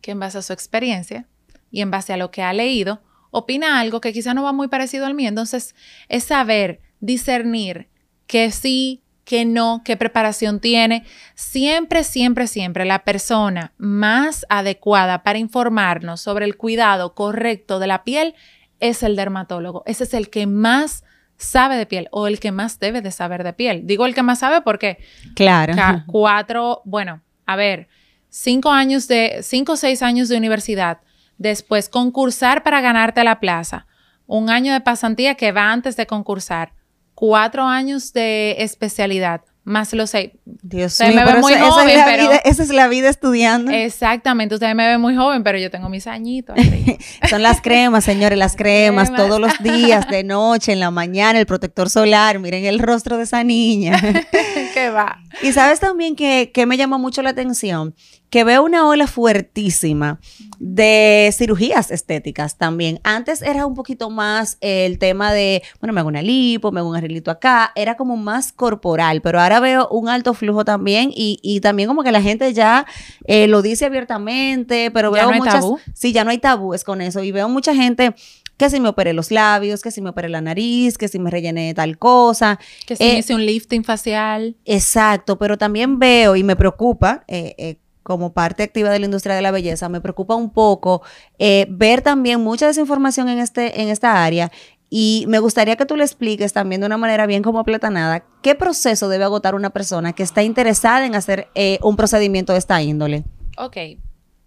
que 0.00 0.12
en 0.12 0.20
base 0.20 0.38
a 0.38 0.42
su 0.42 0.54
experiencia 0.54 1.28
y 1.70 1.82
en 1.82 1.90
base 1.90 2.14
a 2.14 2.16
lo 2.16 2.30
que 2.30 2.42
ha 2.42 2.54
leído, 2.54 3.02
opina 3.32 3.80
algo 3.80 4.00
que 4.00 4.12
quizá 4.12 4.34
no 4.34 4.44
va 4.44 4.52
muy 4.52 4.68
parecido 4.68 5.06
al 5.06 5.14
mío. 5.14 5.28
Entonces, 5.28 5.74
es 6.08 6.22
saber 6.22 6.80
discernir 7.00 7.88
que 8.28 8.52
sí, 8.52 9.02
que 9.24 9.44
no, 9.44 9.82
qué 9.84 9.96
preparación 9.96 10.60
tiene. 10.60 11.04
Siempre, 11.34 12.04
siempre, 12.04 12.46
siempre 12.46 12.84
la 12.84 13.00
persona 13.00 13.72
más 13.78 14.46
adecuada 14.48 15.24
para 15.24 15.38
informarnos 15.38 16.20
sobre 16.20 16.44
el 16.44 16.56
cuidado 16.56 17.14
correcto 17.14 17.80
de 17.80 17.86
la 17.88 18.04
piel 18.04 18.34
es 18.78 19.02
el 19.02 19.16
dermatólogo. 19.16 19.82
Ese 19.86 20.04
es 20.04 20.14
el 20.14 20.28
que 20.28 20.46
más 20.46 21.02
sabe 21.36 21.76
de 21.76 21.86
piel 21.86 22.08
o 22.10 22.26
el 22.26 22.38
que 22.38 22.52
más 22.52 22.78
debe 22.78 23.00
de 23.00 23.10
saber 23.10 23.44
de 23.44 23.54
piel. 23.54 23.86
Digo 23.86 24.06
el 24.06 24.14
que 24.14 24.22
más 24.22 24.40
sabe 24.40 24.60
porque... 24.60 24.98
Claro. 25.34 25.74
Cuatro, 26.06 26.82
bueno, 26.84 27.22
a 27.46 27.56
ver, 27.56 27.88
cinco 28.28 28.70
años 28.70 29.08
de, 29.08 29.38
cinco 29.42 29.72
o 29.72 29.76
seis 29.76 30.02
años 30.02 30.28
de 30.28 30.36
universidad 30.36 30.98
Después, 31.38 31.88
concursar 31.88 32.62
para 32.62 32.80
ganarte 32.80 33.24
la 33.24 33.40
plaza. 33.40 33.86
Un 34.26 34.50
año 34.50 34.72
de 34.72 34.80
pasantía 34.80 35.34
que 35.34 35.52
va 35.52 35.72
antes 35.72 35.96
de 35.96 36.06
concursar. 36.06 36.72
Cuatro 37.14 37.64
años 37.64 38.12
de 38.12 38.56
especialidad 38.58 39.42
más 39.64 39.92
los 39.92 40.10
seis. 40.10 40.30
Dios 40.44 40.98
mío, 41.00 41.14
me 41.14 41.24
ve 41.24 41.40
muy 41.40 41.54
joven, 41.54 41.88
esa 41.88 42.14
es 42.14 42.16
pero. 42.16 42.32
esa 42.44 42.62
es 42.62 42.70
la 42.70 42.88
vida 42.88 43.08
estudiando. 43.08 43.70
Exactamente. 43.70 44.56
Usted 44.56 44.74
me 44.74 44.88
ve 44.88 44.98
muy 44.98 45.14
joven, 45.14 45.44
pero 45.44 45.58
yo 45.58 45.70
tengo 45.70 45.88
mis 45.88 46.06
añitos. 46.06 46.56
Son 47.30 47.42
las 47.42 47.60
cremas, 47.60 48.04
señores, 48.04 48.36
las 48.36 48.56
cremas, 48.56 49.14
todos 49.14 49.40
los 49.40 49.56
días, 49.62 50.08
de 50.08 50.24
noche, 50.24 50.72
en 50.72 50.80
la 50.80 50.90
mañana, 50.90 51.38
el 51.38 51.46
protector 51.46 51.90
solar. 51.90 52.40
Miren 52.40 52.64
el 52.64 52.80
rostro 52.80 53.16
de 53.16 53.24
esa 53.24 53.44
niña. 53.44 54.00
¿Qué 54.74 54.90
va? 54.90 55.21
Y 55.42 55.52
sabes 55.52 55.80
también 55.80 56.16
que, 56.16 56.50
que 56.52 56.66
me 56.66 56.76
llamó 56.76 56.98
mucho 56.98 57.22
la 57.22 57.30
atención 57.30 57.94
que 58.32 58.44
veo 58.44 58.62
una 58.62 58.88
ola 58.88 59.06
fuertísima 59.06 60.18
de 60.58 61.30
cirugías 61.36 61.90
estéticas 61.90 62.56
también. 62.56 62.98
Antes 63.04 63.42
era 63.42 63.66
un 63.66 63.74
poquito 63.74 64.08
más 64.08 64.56
el 64.62 64.98
tema 64.98 65.34
de, 65.34 65.62
bueno, 65.80 65.92
me 65.92 66.00
hago 66.00 66.08
una 66.08 66.22
lipo, 66.22 66.72
me 66.72 66.80
hago 66.80 66.88
un 66.88 66.96
arreglito 66.96 67.30
acá, 67.30 67.72
era 67.74 67.94
como 67.98 68.16
más 68.16 68.50
corporal, 68.50 69.20
pero 69.20 69.38
ahora 69.38 69.60
veo 69.60 69.86
un 69.88 70.08
alto 70.08 70.32
flujo 70.32 70.64
también 70.64 71.10
y, 71.14 71.60
también 71.60 71.90
como 71.90 72.02
que 72.02 72.10
la 72.10 72.22
gente 72.22 72.54
ya 72.54 72.86
eh, 73.26 73.48
lo 73.48 73.60
dice 73.60 73.84
abiertamente, 73.84 74.90
pero 74.90 75.10
veo 75.10 75.30
no 75.30 75.36
muchas... 75.36 75.60
Tabú? 75.60 75.78
Sí, 75.92 76.14
ya 76.14 76.24
no 76.24 76.30
hay 76.30 76.38
tabúes 76.38 76.84
con 76.84 77.02
eso 77.02 77.22
y 77.22 77.32
veo 77.32 77.50
mucha 77.50 77.74
gente 77.74 78.14
que 78.62 78.70
si 78.70 78.80
me 78.80 78.88
operé 78.88 79.12
los 79.12 79.30
labios, 79.30 79.82
que 79.82 79.90
si 79.90 80.00
me 80.00 80.10
operé 80.10 80.28
la 80.28 80.40
nariz, 80.40 80.96
que 80.98 81.08
si 81.08 81.18
me 81.18 81.30
rellené 81.30 81.74
tal 81.74 81.98
cosa. 81.98 82.58
Que 82.86 82.96
si 82.96 83.02
me 83.02 83.14
eh, 83.14 83.18
hice 83.18 83.34
un 83.34 83.44
lifting 83.44 83.82
facial. 83.82 84.56
Exacto, 84.64 85.38
pero 85.38 85.58
también 85.58 85.98
veo 85.98 86.36
y 86.36 86.44
me 86.44 86.56
preocupa 86.56 87.24
eh, 87.28 87.54
eh 87.58 87.78
como 88.04 88.32
parte 88.32 88.64
activa 88.64 88.90
de 88.90 88.98
la 88.98 89.04
industria 89.04 89.36
de 89.36 89.42
la 89.42 89.52
belleza, 89.52 89.88
me 89.88 90.00
preocupa 90.00 90.34
un 90.34 90.50
poco 90.50 91.02
ver 91.38 92.02
también 92.02 92.40
mucha 92.40 92.66
desinformación 92.66 93.28
en, 93.28 93.38
este, 93.38 93.80
en 93.80 93.90
esta 93.90 94.24
área 94.24 94.50
y 94.94 95.24
me 95.26 95.38
gustaría 95.38 95.76
que 95.76 95.86
tú 95.86 95.96
le 95.96 96.04
expliques 96.04 96.52
también 96.52 96.82
de 96.82 96.86
una 96.86 96.98
manera 96.98 97.26
bien 97.26 97.42
como 97.42 97.64
platanada 97.64 98.26
qué 98.42 98.54
proceso 98.54 99.08
debe 99.08 99.24
agotar 99.24 99.54
una 99.54 99.70
persona 99.70 100.12
que 100.12 100.22
está 100.22 100.42
interesada 100.42 101.06
en 101.06 101.14
hacer 101.14 101.48
eh, 101.54 101.78
un 101.80 101.96
procedimiento 101.96 102.52
de 102.52 102.58
esta 102.58 102.82
índole. 102.82 103.24
Ok, 103.56 103.76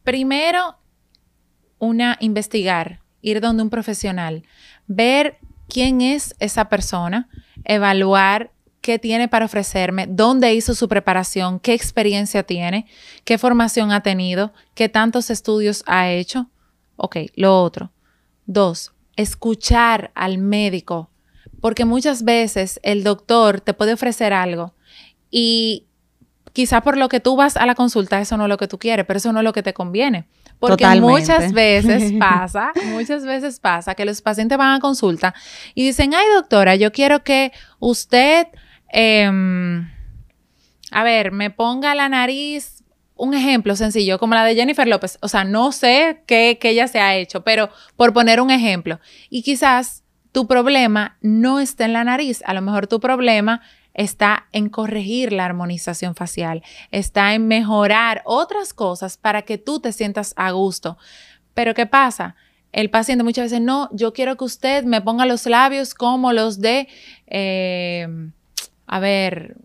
primero, 0.04 0.78
una, 1.80 2.18
investigar, 2.20 3.00
ir 3.26 3.42
donde 3.42 3.64
un 3.64 3.72
profesional, 3.72 4.44
ver 4.86 5.40
quién 5.68 6.02
es 6.02 6.36
esa 6.40 6.70
persona, 6.70 7.28
evaluar 7.64 8.52
qué 8.82 9.00
tiene 9.00 9.28
para 9.28 9.46
ofrecerme, 9.46 10.06
dónde 10.08 10.54
hizo 10.54 10.76
su 10.76 10.88
preparación, 10.88 11.60
qué 11.60 11.74
experiencia 11.74 12.44
tiene, 12.44 12.86
qué 13.24 13.40
formación 13.40 13.92
ha 13.92 14.02
tenido, 14.02 14.54
qué 14.76 14.90
tantos 14.90 15.32
estudios 15.32 15.84
ha 15.88 16.12
hecho. 16.12 16.52
Ok, 16.98 17.18
lo 17.36 17.64
otro. 17.64 17.92
Dos, 18.46 18.94
escuchar 19.16 20.12
al 20.14 20.38
médico, 20.38 21.10
porque 21.62 21.84
muchas 21.84 22.24
veces 22.24 22.80
el 22.84 23.04
doctor 23.04 23.60
te 23.60 23.74
puede 23.74 23.94
ofrecer 23.94 24.34
algo 24.34 24.76
y 25.32 25.88
quizá 26.54 26.82
por 26.82 26.96
lo 26.96 27.10
que 27.10 27.20
tú 27.20 27.36
vas 27.36 27.58
a 27.58 27.66
la 27.66 27.74
consulta 27.74 28.22
eso 28.22 28.38
no 28.38 28.44
es 28.44 28.50
lo 28.50 28.58
que 28.58 28.68
tú 28.68 28.78
quieres, 28.78 29.08
pero 29.08 29.18
eso 29.18 29.34
no 29.34 29.40
es 29.40 29.44
lo 29.44 29.54
que 29.54 29.64
te 29.64 29.74
conviene. 29.74 30.28
Porque 30.68 31.02
muchas 31.02 31.54
veces 31.54 32.14
pasa, 32.20 32.72
muchas 32.86 33.26
veces 33.26 33.60
pasa 33.60 33.96
que 33.96 34.06
los 34.06 34.22
pacientes 34.22 34.58
van 34.58 34.76
a 34.76 34.80
consulta 34.80 35.34
y 35.74 35.86
dicen, 35.86 36.14
ay 36.14 36.26
doctora, 36.36 36.76
yo 36.76 36.92
quiero 36.92 37.24
que 37.24 37.52
usted 37.80 38.48
Em, 38.98 39.92
a 40.92 41.04
ver, 41.04 41.34
me 41.34 41.50
ponga 41.50 41.96
la 41.96 42.08
nariz, 42.08 42.86
un 43.16 43.34
ejemplo 43.34 43.76
sencillo, 43.76 44.20
como 44.20 44.36
la 44.36 44.46
de 44.46 44.56
Jennifer 44.56 44.88
López. 44.88 45.18
O 45.22 45.28
sea, 45.28 45.44
no 45.44 45.74
sé 45.74 46.24
qué, 46.26 46.58
qué 46.62 46.70
ella 46.70 46.88
se 46.88 47.02
ha 47.02 47.16
hecho, 47.16 47.44
pero 47.44 47.70
por 47.98 48.14
poner 48.14 48.40
un 48.40 48.52
ejemplo. 48.52 49.02
Y 49.30 49.44
quizás 49.44 50.04
tu 50.32 50.48
problema 50.48 51.18
no 51.20 51.60
está 51.60 51.84
en 51.84 51.92
la 51.92 52.06
nariz, 52.06 52.42
a 52.46 52.54
lo 52.54 52.62
mejor 52.62 52.88
tu 52.88 53.02
problema 53.02 53.62
está 53.96 54.46
en 54.52 54.70
corregir 54.70 55.34
la 55.34 55.46
armonización 55.46 56.14
facial, 56.14 56.62
está 56.92 57.34
en 57.34 57.48
mejorar 57.48 58.22
otras 58.26 58.74
cosas 58.74 59.18
para 59.18 59.42
que 59.42 59.58
tú 59.58 59.80
te 59.80 59.92
sientas 59.92 60.34
a 60.36 60.52
gusto. 60.52 60.98
Pero 61.56 61.74
¿qué 61.74 61.88
pasa? 61.88 62.36
El 62.72 62.90
paciente 62.90 63.24
muchas 63.24 63.46
veces, 63.46 63.62
no, 63.62 63.90
yo 63.94 64.14
quiero 64.14 64.36
que 64.36 64.44
usted 64.44 64.84
me 64.84 65.02
ponga 65.02 65.26
los 65.26 65.48
labios 65.48 65.96
como 65.96 66.34
los 66.34 66.60
de... 66.60 66.88
Eh, 67.26 68.08
a 68.86 69.00
ver, 69.00 69.56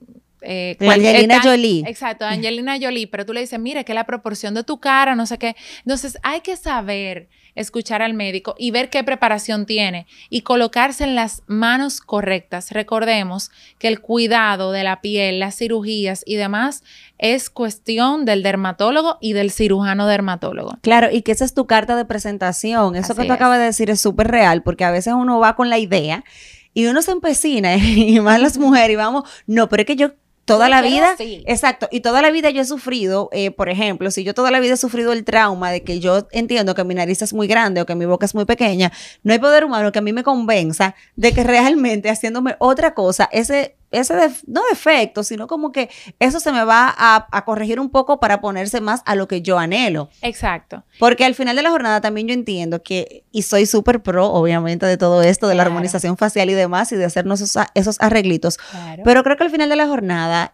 eh, 0.43 0.77
cual- 0.79 1.01
Angelina 1.01 1.37
está- 1.37 1.49
Jolie. 1.51 1.85
Exacto, 1.87 2.25
Angelina 2.25 2.77
Jolie, 2.81 3.07
pero 3.07 3.27
tú 3.27 3.33
le 3.33 3.41
dices, 3.41 3.59
mire, 3.59 3.85
que 3.85 3.95
la 3.95 4.05
proporción 4.05 4.55
de 4.55 4.65
tu 4.65 4.81
cara, 4.81 5.15
no 5.15 5.27
sé 5.27 5.39
qué. 5.39 5.57
Entonces 5.85 6.19
hay 6.23 6.41
que 6.41 6.57
saber 6.57 7.29
escuchar 7.57 8.01
al 8.01 8.15
médico 8.15 8.55
y 8.59 8.71
ver 8.71 8.91
qué 8.91 9.03
preparación 9.03 9.67
tiene 9.67 10.07
y 10.31 10.43
colocarse 10.43 11.03
en 11.05 11.15
las 11.17 11.43
manos 11.49 12.01
correctas. 12.01 12.71
Recordemos 12.71 13.51
que 13.79 13.89
el 13.89 14.01
cuidado 14.01 14.71
de 14.71 14.85
la 14.85 15.01
piel, 15.01 15.41
las 15.41 15.57
cirugías 15.57 16.23
y 16.27 16.37
demás 16.37 16.85
es 17.19 17.51
cuestión 17.51 18.25
del 18.25 18.43
dermatólogo 18.45 19.19
y 19.21 19.33
del 19.33 19.51
cirujano 19.51 20.07
dermatólogo. 20.07 20.79
Claro, 20.81 21.09
y 21.11 21.23
que 21.23 21.33
esa 21.33 21.45
es 21.45 21.53
tu 21.53 21.67
carta 21.67 21.97
de 21.97 22.05
presentación. 22.05 22.95
Eso 22.95 23.13
Así 23.13 23.23
que 23.23 23.27
tú 23.27 23.33
es. 23.33 23.37
acabas 23.37 23.59
de 23.59 23.65
decir 23.65 23.91
es 23.91 24.01
súper 24.01 24.29
real, 24.29 24.63
porque 24.63 24.85
a 24.85 24.91
veces 24.93 25.13
uno 25.13 25.41
va 25.41 25.57
con 25.57 25.69
la 25.69 25.79
idea 25.79 26.25
y 26.73 26.87
uno 26.87 27.03
se 27.03 27.11
empecina, 27.11 27.75
y 27.77 28.21
más 28.21 28.41
las 28.41 28.59
mujeres, 28.59 28.95
y 28.95 28.97
vamos, 28.97 29.29
no, 29.49 29.69
pero 29.69 29.83
es 29.83 29.87
que 29.89 29.97
yo 29.97 30.13
toda 30.55 30.69
la 30.69 30.83
vida, 30.83 31.15
exacto, 31.19 31.89
y 31.91 32.01
toda 32.01 32.23
la 32.23 32.31
vida 32.31 32.51
yo 32.51 32.63
he 32.63 32.65
sufrido, 32.65 33.29
eh, 33.33 33.51
por 33.51 33.69
ejemplo, 33.69 34.11
si 34.11 34.25
yo 34.25 34.35
toda 34.35 34.51
la 34.51 34.61
vida 34.61 34.75
he 34.75 34.77
sufrido 34.77 35.13
el 35.13 35.25
trauma 35.25 35.71
de 35.71 35.83
que 35.83 36.01
yo 36.01 36.27
entiendo 36.33 36.75
que 36.75 36.85
mi 36.85 36.95
nariz 36.95 37.23
es 37.23 37.33
muy 37.33 37.47
grande 37.47 37.81
o 37.81 37.87
que 37.87 37.95
mi 37.95 38.05
boca 38.05 38.27
es 38.27 38.35
muy 38.35 38.45
pequeña, 38.45 38.93
no 39.23 39.33
hay 39.33 39.39
poder 39.39 39.65
humano 39.65 39.93
que 39.93 40.01
a 40.01 40.03
mí 40.03 40.13
me 40.13 40.25
convenza 40.25 40.95
de 41.17 41.33
que 41.33 41.45
realmente 41.45 42.11
haciéndome 42.11 42.57
otra 42.59 42.95
cosa, 42.95 43.29
ese, 43.33 43.77
ese 43.91 44.15
def- 44.15 44.43
no 44.47 44.63
defecto, 44.71 45.25
sino 45.25 45.47
como 45.47 45.73
que 45.73 45.91
eso 46.19 46.39
se 46.41 46.53
me 46.53 46.65
va 46.65 46.95
a, 46.97 47.27
a 47.31 47.45
corregir 47.45 47.81
un 47.81 47.91
poco 47.91 48.21
para 48.21 48.41
ponerse 48.41 48.81
más 48.81 49.03
a 49.05 49.15
lo 49.15 49.27
que 49.29 49.43
yo 49.43 49.59
anhelo. 49.59 50.11
Exacto. 50.23 50.85
Porque 50.99 51.25
al 51.25 51.35
final 51.35 51.57
de 51.57 51.63
la 51.63 51.71
jornada 51.71 52.01
también 52.01 52.29
yo 52.29 52.35
entiendo 52.35 52.83
que, 52.83 53.25
y 53.33 53.43
soy 53.43 53.67
súper 53.67 54.03
pro, 54.03 54.27
obviamente, 54.27 54.87
de 54.87 54.97
todo 54.97 55.23
esto, 55.23 55.49
de 55.49 55.55
la 55.57 55.63
armonización 55.63 56.17
facial 56.17 56.51
y 56.51 56.55
demás, 56.55 56.93
y 56.93 56.97
de 56.97 57.05
hacernos 57.05 57.41
esos, 57.41 57.65
esos 57.75 57.97
arreglitos. 58.01 58.59
Claro. 58.59 59.03
Pero 59.05 59.23
creo 59.25 59.37
que 59.37 59.45
al 59.45 59.51
final 59.51 59.69
de 59.69 59.77
la 59.77 59.87
jornada, 59.89 60.53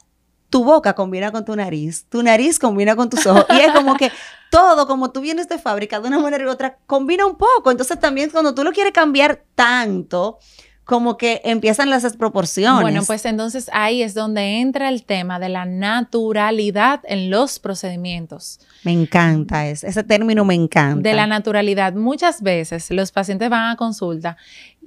tu 0.49 0.65
boca 0.65 0.95
combina 0.95 1.33
con 1.33 1.45
tu 1.45 1.57
nariz, 1.57 2.07
tu 2.09 2.23
nariz 2.23 2.59
combina 2.59 2.95
con 2.97 3.11
tus 3.11 3.27
ojos, 3.27 3.45
y 3.51 3.61
es 3.61 3.73
como 3.73 3.97
que 3.97 4.11
todo, 4.51 4.87
como 4.87 5.11
tú 5.11 5.21
vienes 5.21 5.49
de 5.49 5.59
fábrica 5.59 6.01
de 6.01 6.07
una 6.09 6.21
manera 6.21 6.47
u 6.47 6.51
otra, 6.51 6.79
combina 6.87 7.27
un 7.27 7.37
poco. 7.37 7.71
Entonces 7.71 7.99
también 8.01 8.31
cuando 8.31 8.55
tú 8.55 8.63
lo 8.65 8.73
quieres 8.73 8.93
cambiar 8.93 9.43
tanto, 9.57 10.39
como 10.87 11.17
que 11.19 11.43
empiezan 11.45 11.91
las 11.91 12.05
desproporciones. 12.05 12.81
Bueno, 12.81 13.03
pues 13.05 13.25
entonces 13.27 13.69
ahí 13.73 14.03
es 14.03 14.15
donde 14.15 14.61
entra 14.61 14.89
el 14.89 15.03
tema 15.05 15.39
de 15.39 15.49
la 15.51 15.65
naturalidad 15.67 17.01
en 17.05 17.29
los 17.29 17.59
procedimientos. 17.59 18.61
Me 18.85 18.93
encanta 18.93 19.67
ese, 19.67 19.89
ese 19.89 20.05
término 20.05 20.45
me 20.45 20.55
encanta. 20.55 21.09
De 21.09 21.15
la 21.15 21.27
naturalidad. 21.27 21.93
Muchas 21.95 22.41
veces 22.41 22.91
los 22.91 23.11
pacientes 23.13 23.51
van 23.51 23.71
a 23.71 23.77
consulta 23.77 24.37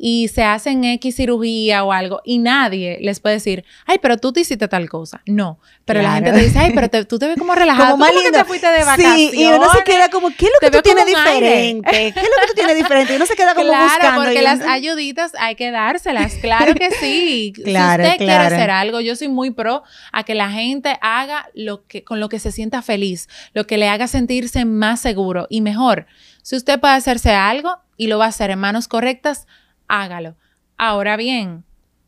y 0.01 0.29
se 0.29 0.44
hacen 0.44 0.86
X 0.86 1.18
cirugía 1.18 1.84
o 1.84 1.91
algo 1.91 2.22
y 2.24 2.38
nadie 2.38 2.98
les 3.01 3.20
puede 3.20 3.36
decir, 3.36 3.65
ay, 3.86 3.98
pero 4.01 4.15
tú 4.18 4.32
te 4.32 4.39
hiciste 4.39 4.70
tal 4.70 4.88
cosa. 4.89 5.22
No, 5.25 5.60
pero 5.84 6.01
la 6.01 6.12
Claro. 6.12 6.25
gente 6.27 6.39
te 6.39 6.46
dice, 6.46 6.60
ay, 6.60 6.72
pero 6.74 6.89
te- 6.89 7.03
tú 7.03 7.20
te 7.20 7.27
ves 7.27 7.38
como 7.38 7.53
relajado. 7.53 7.91
como 7.98 8.06
¿Tú 8.06 8.13
que 8.24 8.32
te 8.32 8.46
fuiste 8.46 8.68
de 8.68 8.86
vacaciones? 8.86 9.32
Sí, 9.32 9.32
y 9.34 9.46
uno 9.48 9.70
se 9.74 9.84
queda 9.84 10.08
como, 10.10 10.29
¿qué 10.29 10.46
es 10.46 10.51
lo 10.62 10.70
que 10.70 10.72
tú 10.77 10.82
tienes 10.82 11.06
diferente? 11.06 11.89
¿Qué 11.91 12.08
es 12.08 12.15
lo 12.15 12.41
que 12.41 12.48
tú 12.48 12.53
tienes 12.56 12.75
diferente? 12.77 13.12
Y 13.13 13.15
uno 13.18 13.25
se 13.25 13.36
queda 13.36 13.53
como 13.53 13.68
Claro, 13.70 13.84
buscando. 13.84 14.22
porque 14.24 14.39
y 14.39 14.44
las 14.44 14.62
ayuditas 14.62 15.34
hay 15.38 15.56
que 15.56 15.70
dárselas, 15.89 16.36
claro 16.36 16.74
que 16.75 16.91
sí. 16.91 17.53
Claro, 17.63 18.03
si 18.03 18.10
usted 18.10 18.25
claro. 18.25 18.39
quiere 18.39 18.55
hacer 18.55 18.72
algo, 18.72 19.01
yo 19.01 19.15
soy 19.15 19.27
muy 19.27 19.51
pro 19.51 19.84
a 20.12 20.24
que 20.24 20.36
la 20.36 20.51
gente 20.51 20.98
haga 21.01 21.50
lo 21.53 21.86
que 21.88 22.03
con 22.03 22.19
lo 22.19 22.29
que 22.29 22.39
se 22.39 22.51
sienta 22.51 22.81
feliz, 22.81 23.27
lo 23.53 23.65
que 23.65 23.77
le 23.77 23.88
haga 23.88 24.08
sentirse 24.08 24.65
más 24.65 25.00
seguro 25.00 25.48
y 25.50 25.62
mejor. 25.62 26.05
Si 26.41 26.55
usted 26.55 26.79
puede 26.79 26.93
hacerse 26.93 27.31
algo 27.31 27.77
y 27.98 28.08
lo 28.08 28.17
va 28.17 28.25
a 28.25 28.29
hacer 28.29 28.51
en 28.51 28.60
manos 28.60 28.88
correctas, 28.88 29.48
hágalo. 29.88 30.36
Ahora 30.77 31.17
bien, 31.17 31.65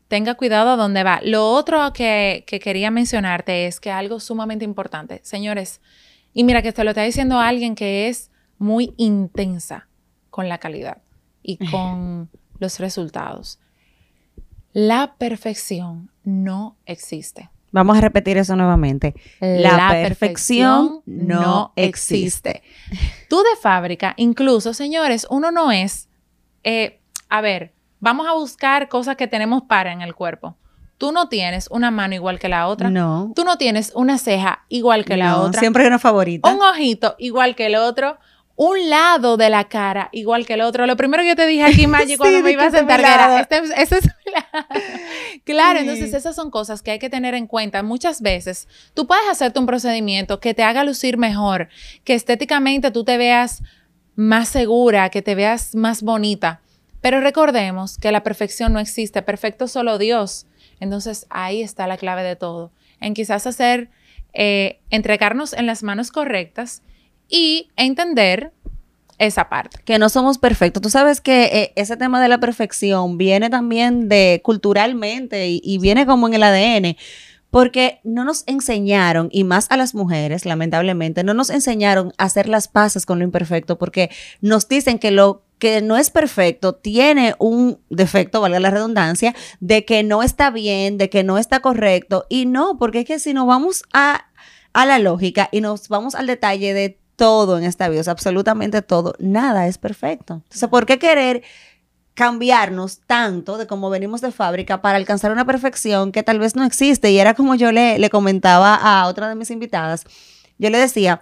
tenga 0.08 0.34
cuidado 0.34 0.70
a 0.70 0.76
dónde 0.76 1.02
va. 1.02 1.20
Lo 1.22 1.50
otro 1.50 1.92
que, 1.92 2.44
que 2.46 2.60
quería 2.60 2.90
mencionarte 2.90 3.66
es 3.66 3.80
que 3.80 3.90
algo 3.90 4.20
sumamente 4.20 4.64
importante, 4.64 5.20
señores, 5.22 5.80
y 6.32 6.44
mira 6.44 6.62
que 6.62 6.72
te 6.72 6.84
lo 6.84 6.90
está 6.90 7.02
diciendo 7.02 7.38
alguien 7.38 7.74
que 7.74 8.08
es 8.08 8.30
muy 8.58 8.94
intensa 8.96 9.88
con 10.30 10.48
la 10.48 10.58
calidad 10.58 11.02
y 11.42 11.58
con 11.70 12.30
los 12.58 12.78
resultados. 12.78 13.58
La 14.72 15.14
perfección 15.18 16.10
no 16.24 16.76
existe. 16.86 17.50
Vamos 17.72 17.96
a 17.96 18.00
repetir 18.02 18.36
eso 18.36 18.54
nuevamente. 18.54 19.14
La 19.40 19.88
perfección 19.90 21.00
no 21.06 21.72
existe. 21.76 22.62
Tú 23.28 23.38
de 23.38 23.60
fábrica, 23.60 24.14
incluso, 24.18 24.74
señores, 24.74 25.26
uno 25.30 25.50
no 25.50 25.72
es, 25.72 26.08
eh, 26.64 27.00
a 27.30 27.40
ver, 27.40 27.72
vamos 27.98 28.26
a 28.26 28.34
buscar 28.34 28.88
cosas 28.88 29.16
que 29.16 29.26
tenemos 29.26 29.62
para 29.62 29.92
en 29.92 30.02
el 30.02 30.14
cuerpo. 30.14 30.56
Tú 30.98 31.12
no 31.12 31.28
tienes 31.28 31.66
una 31.70 31.90
mano 31.90 32.14
igual 32.14 32.38
que 32.38 32.48
la 32.48 32.68
otra. 32.68 32.90
No. 32.90 33.32
Tú 33.34 33.42
no 33.42 33.56
tienes 33.56 33.90
una 33.94 34.18
ceja 34.18 34.64
igual 34.68 35.04
que 35.04 35.16
la 35.16 35.40
otra. 35.40 35.58
Siempre 35.58 35.86
una 35.86 35.98
favorita. 35.98 36.52
Un 36.52 36.62
ojito 36.62 37.16
igual 37.18 37.56
que 37.56 37.66
el 37.66 37.74
otro. 37.74 38.18
Un 38.64 38.90
lado 38.90 39.36
de 39.36 39.50
la 39.50 39.64
cara 39.64 40.08
igual 40.12 40.46
que 40.46 40.54
el 40.54 40.60
otro. 40.60 40.86
Lo 40.86 40.96
primero 40.96 41.22
que 41.22 41.30
yo 41.30 41.36
te 41.36 41.46
dije 41.46 41.64
aquí, 41.64 41.86
Maggie, 41.88 42.12
Sí, 42.14 42.16
cuando 42.18 42.40
me 42.40 42.52
iba 42.52 42.64
a 42.64 42.70
sentar, 42.70 43.00
era, 43.00 43.40
este, 43.40 43.58
es- 43.58 43.70
ese 43.76 43.98
es 43.98 44.04
mi 44.04 44.32
lado. 44.32 44.66
Claro, 45.44 45.80
Sí. 45.80 45.84
entonces 45.86 46.14
esas 46.14 46.36
son 46.36 46.50
cosas 46.50 46.82
que 46.82 46.90
hay 46.92 46.98
que 46.98 47.10
tener 47.10 47.34
en 47.34 47.46
cuenta. 47.46 47.82
Muchas 47.82 48.20
veces 48.20 48.68
tú 48.94 49.06
puedes 49.06 49.24
hacerte 49.28 49.58
un 49.58 49.66
procedimiento 49.66 50.38
que 50.40 50.54
te 50.54 50.62
haga 50.62 50.84
lucir 50.84 51.16
mejor, 51.16 51.68
que 52.04 52.14
estéticamente 52.14 52.90
tú 52.90 53.02
te 53.04 53.16
veas 53.16 53.62
más 54.14 54.48
segura, 54.48 55.08
que 55.10 55.22
te 55.22 55.34
veas 55.34 55.74
más 55.74 56.02
bonita. 56.02 56.60
Pero 57.00 57.20
recordemos 57.20 57.98
que 57.98 58.12
la 58.12 58.22
perfección 58.22 58.72
no 58.72 58.78
existe, 58.78 59.22
perfecto 59.22 59.66
solo 59.66 59.98
Dios. 59.98 60.46
Entonces 60.78 61.26
ahí 61.30 61.62
está 61.62 61.86
la 61.88 61.96
clave 61.96 62.22
de 62.22 62.36
todo, 62.36 62.70
en 63.00 63.14
quizás 63.14 63.46
hacer, 63.46 63.90
eh, 64.34 64.78
entregarnos 64.90 65.52
en 65.52 65.66
las 65.66 65.82
manos 65.82 66.12
correctas 66.12 66.82
y 67.32 67.70
entender 67.76 68.52
esa 69.18 69.48
parte. 69.48 69.78
que 69.84 69.98
no 69.98 70.08
somos 70.08 70.38
perfectos. 70.38 70.82
Tú 70.82 70.90
sabes 70.90 71.20
que 71.20 71.44
eh, 71.44 71.72
ese 71.76 71.96
tema 71.96 72.20
de 72.20 72.28
la 72.28 72.38
perfección 72.38 73.18
viene 73.18 73.50
también 73.50 74.08
de 74.08 74.40
culturalmente 74.44 75.48
y, 75.48 75.78
viene 75.78 76.06
como 76.06 76.28
en 76.28 76.34
el 76.34 76.42
ADN. 76.42 76.96
Porque 77.50 78.00
no 78.02 78.24
nos 78.24 78.44
enseñaron, 78.46 79.28
y 79.30 79.44
más 79.44 79.66
a 79.70 79.76
las 79.76 79.94
mujeres, 79.94 80.46
lamentablemente, 80.46 81.22
no 81.22 81.34
nos 81.34 81.50
enseñaron 81.50 82.14
a 82.16 82.24
hacer 82.24 82.48
las 82.48 82.66
paces 82.66 83.04
con 83.04 83.18
lo 83.18 83.26
imperfecto, 83.26 83.76
porque 83.76 84.10
nos 84.40 84.68
dicen 84.68 84.98
que 84.98 85.10
lo 85.10 85.42
que 85.58 85.82
no 85.82 85.98
es 85.98 86.10
perfecto 86.10 86.74
tiene 86.74 87.34
un 87.38 87.78
defecto, 87.90 88.40
valga 88.40 88.58
la 88.58 88.70
redundancia, 88.70 89.34
de 89.60 89.84
que 89.84 90.02
no 90.02 90.22
está 90.22 90.50
bien, 90.50 90.96
de 90.96 91.10
que 91.10 91.24
no 91.24 91.36
está 91.36 91.60
correcto. 91.60 92.24
Y 92.30 92.46
no, 92.46 92.78
porque 92.78 93.00
es 93.00 93.04
que 93.04 93.18
si 93.18 93.34
nos 93.34 93.46
vamos 93.46 93.84
a, 93.92 94.24
a 94.72 94.86
la 94.86 94.98
lógica 94.98 95.50
y 95.52 95.60
nos 95.60 95.88
vamos 95.88 96.14
al 96.14 96.26
detalle 96.26 96.72
de 96.72 97.01
todo 97.16 97.58
en 97.58 97.64
esta 97.64 97.88
vida, 97.88 98.10
absolutamente 98.10 98.82
todo, 98.82 99.14
nada 99.18 99.66
es 99.66 99.78
perfecto. 99.78 100.34
Entonces, 100.44 100.68
¿por 100.68 100.86
qué 100.86 100.98
querer 100.98 101.42
cambiarnos 102.14 103.00
tanto 103.00 103.56
de 103.58 103.66
cómo 103.66 103.88
venimos 103.88 104.20
de 104.20 104.32
fábrica 104.32 104.82
para 104.82 104.96
alcanzar 104.96 105.32
una 105.32 105.44
perfección 105.44 106.12
que 106.12 106.22
tal 106.22 106.38
vez 106.38 106.56
no 106.56 106.64
existe? 106.64 107.10
Y 107.10 107.18
era 107.18 107.34
como 107.34 107.54
yo 107.54 107.72
le, 107.72 107.98
le 107.98 108.10
comentaba 108.10 108.74
a 108.74 109.06
otra 109.06 109.28
de 109.28 109.34
mis 109.34 109.50
invitadas, 109.50 110.04
yo 110.58 110.70
le 110.70 110.78
decía, 110.78 111.20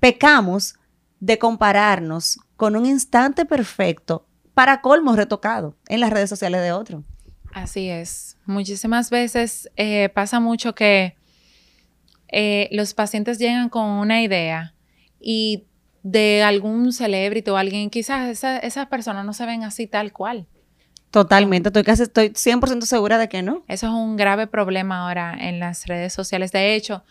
pecamos 0.00 0.74
de 1.20 1.38
compararnos 1.38 2.38
con 2.56 2.76
un 2.76 2.86
instante 2.86 3.44
perfecto 3.44 4.26
para 4.54 4.80
colmo 4.80 5.14
retocado 5.14 5.76
en 5.88 6.00
las 6.00 6.10
redes 6.10 6.28
sociales 6.28 6.62
de 6.62 6.72
otro. 6.72 7.04
Así 7.52 7.88
es. 7.88 8.36
Muchísimas 8.46 9.10
veces 9.10 9.70
eh, 9.76 10.08
pasa 10.10 10.40
mucho 10.40 10.74
que 10.74 11.16
eh, 12.28 12.68
los 12.72 12.94
pacientes 12.94 13.38
llegan 13.38 13.68
con 13.68 13.86
una 13.86 14.22
idea 14.22 14.74
y 15.20 15.66
de 16.02 16.42
algún 16.42 16.92
celebrity 16.92 17.50
o 17.50 17.56
alguien, 17.56 17.90
quizás 17.90 18.28
esa- 18.30 18.58
esas 18.58 18.86
personas 18.86 19.24
no 19.26 19.32
se 19.34 19.44
ven 19.46 19.64
así 19.64 19.86
tal 19.86 20.12
cual. 20.12 20.46
Totalmente, 21.10 21.68
estoy 21.68 21.82
casi, 21.82 22.04
estoy 22.04 22.32
100% 22.34 22.86
segura 22.86 23.18
de 23.18 23.28
que 23.28 23.42
no. 23.42 23.64
Eso 23.68 23.86
es 23.88 23.92
un 23.92 24.16
grave 24.16 24.46
problema 24.46 25.06
ahora 25.06 25.36
en 25.38 25.58
las 25.58 25.86
redes 25.86 26.12
sociales. 26.12 26.52
De 26.52 26.74
hecho, 26.74 27.04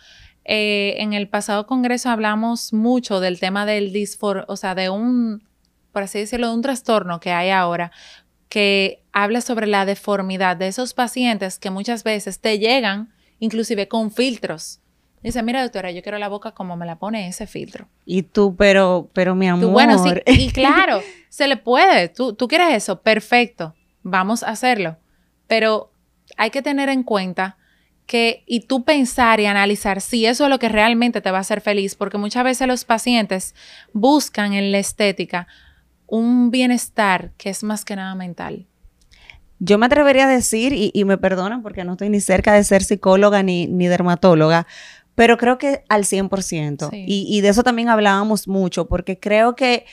eh, 0.45 0.95
en 0.99 1.13
el 1.13 1.27
pasado 1.27 1.67
congreso 1.67 2.09
hablamos 2.09 2.71
mucho 2.73 3.19
del 3.19 3.39
tema 3.39 3.65
del 3.65 3.91
disfor, 3.91 4.45
o 4.47 4.55
sea, 4.55 4.73
de 4.73 4.89
un, 4.89 5.43
por 5.91 6.03
así 6.03 6.17
decirlo, 6.19 6.47
de 6.47 6.53
un 6.55 6.61
trastorno 6.61 7.19
que 7.19 7.31
hay 7.31 7.49
ahora 7.49 7.91
que 8.47 9.03
habla 9.11 9.41
sobre 9.41 9.67
la 9.67 9.85
deformidad 9.85 10.57
de 10.57 10.67
esos 10.69 10.93
pacientes 10.93 11.59
que 11.59 11.69
muchas 11.69 12.03
veces 12.03 12.39
te 12.39 12.57
llegan 12.57 13.13
inclusive 13.39 13.87
con 13.87 14.11
filtros. 14.11 14.79
Dice, 15.21 15.43
mira 15.43 15.61
doctora, 15.61 15.91
yo 15.91 16.01
quiero 16.01 16.17
la 16.17 16.29
boca 16.29 16.51
como 16.51 16.77
me 16.77 16.85
la 16.85 16.97
pone 16.97 17.27
ese 17.27 17.45
filtro. 17.45 17.87
Y 18.05 18.23
tú, 18.23 18.55
pero, 18.55 19.09
pero 19.13 19.35
mi 19.35 19.47
amor. 19.47 19.65
Tú, 19.65 19.71
bueno, 19.71 20.01
sí, 20.01 20.09
y 20.27 20.49
claro, 20.51 21.01
se 21.29 21.47
le 21.47 21.57
puede. 21.57 22.07
Tú, 22.09 22.33
tú 22.33 22.47
quieres 22.47 22.73
eso, 22.73 23.01
perfecto, 23.01 23.75
vamos 24.01 24.43
a 24.43 24.49
hacerlo. 24.49 24.97
Pero 25.47 25.91
hay 26.37 26.51
que 26.51 26.61
tener 26.61 26.89
en 26.89 27.03
cuenta 27.03 27.57
que, 28.09 28.43
y 28.47 28.61
tú 28.61 28.83
pensar 28.85 29.39
y 29.39 29.45
analizar 29.45 30.01
si 30.01 30.25
eso 30.25 30.45
es 30.45 30.49
lo 30.49 30.57
que 30.57 30.67
realmente 30.67 31.21
te 31.21 31.29
va 31.29 31.37
a 31.37 31.41
hacer 31.41 31.61
feliz, 31.61 31.93
porque 31.93 32.17
muchas 32.17 32.43
veces 32.43 32.67
los 32.67 32.83
pacientes 32.83 33.53
buscan 33.93 34.53
en 34.53 34.71
la 34.71 34.79
estética 34.79 35.47
un 36.07 36.49
bienestar 36.49 37.31
que 37.37 37.51
es 37.51 37.63
más 37.63 37.85
que 37.85 37.95
nada 37.95 38.15
mental. 38.15 38.65
yo 39.59 39.77
me 39.77 39.85
atrevería 39.85 40.25
a 40.25 40.29
decir, 40.29 40.73
y, 40.73 41.03
me 41.03 41.17
perdonan 41.17 41.61
porque 41.61 41.83
no 41.83 41.91
estoy 41.91 42.09
ni 42.09 42.19
cerca 42.19 42.53
de 42.53 42.63
ser 42.63 42.81
psicóloga 42.81 43.43
ni, 43.43 43.67
ni 43.67 43.87
dermatóloga, 43.87 44.65
pero 45.19 45.37
creo 45.37 45.57
que 45.57 45.83
al 45.89 46.05
100%. 46.05 46.91
Y, 46.93 47.25
y 47.27 47.41
de 47.41 47.49
eso 47.49 47.61
también 47.61 47.89
hablábamos 47.89 48.47
mucho, 48.47 48.87
porque 48.87 49.19
creo 49.19 49.53
que 49.53 49.85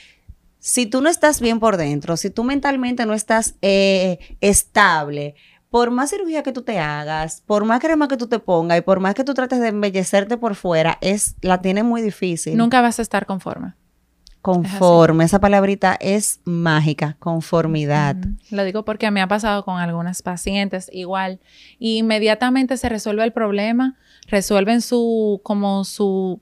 si 0.61 0.87
tú 0.87 1.01
no 1.01 1.09
estás 1.09 1.41
bien 1.41 1.59
por 1.59 1.77
dentro, 1.77 2.17
si 2.17 2.31
tú 2.31 2.45
mentalmente 2.45 3.05
no 3.07 3.13
estás 3.13 3.57
eh, 3.61 4.21
estable, 4.41 5.35
por 5.69 5.91
más 5.91 6.11
cirugía 6.11 6.45
que 6.45 6.53
tú 6.53 6.63
te 6.63 6.79
hagas, 6.79 7.43
por 7.45 7.65
más 7.65 7.81
crema 7.81 8.07
que 8.07 8.17
tú 8.17 8.29
te 8.29 8.39
pongas 8.39 8.79
y 8.79 8.83
por 8.83 9.01
más 9.01 9.17
que 9.17 9.25
tú 9.25 9.35
trates 9.35 9.59
de 9.59 9.67
embellecerte 9.67 10.37
por 10.37 10.55
fuera, 10.55 10.97
es 11.01 11.35
la 11.41 11.61
tiene 11.61 11.83
muy 11.83 12.03
difícil. 12.03 12.57
Nunca 12.57 12.81
vas 12.81 13.01
a 13.01 13.03
estar 13.03 13.27
conforme. 13.27 13.75
Conforme, 14.47 15.25
esa 15.25 15.41
palabrita 15.41 15.97
es 15.99 16.39
mágica, 16.45 17.17
conformidad. 17.19 18.15
Lo 18.53 18.63
digo 18.63 18.85
porque 18.85 19.11
me 19.11 19.21
ha 19.21 19.27
pasado 19.27 19.65
con 19.65 19.81
algunas 19.81 20.23
pacientes 20.23 20.89
igual. 20.93 21.41
Y 21.81 21.99
inmediatamente 21.99 22.77
se 22.77 22.89
resuelve 22.89 23.25
el 23.25 23.33
problema, 23.33 23.97
resuelven 24.27 24.81
su, 24.81 25.41
como 25.43 25.85
su, 25.85 26.41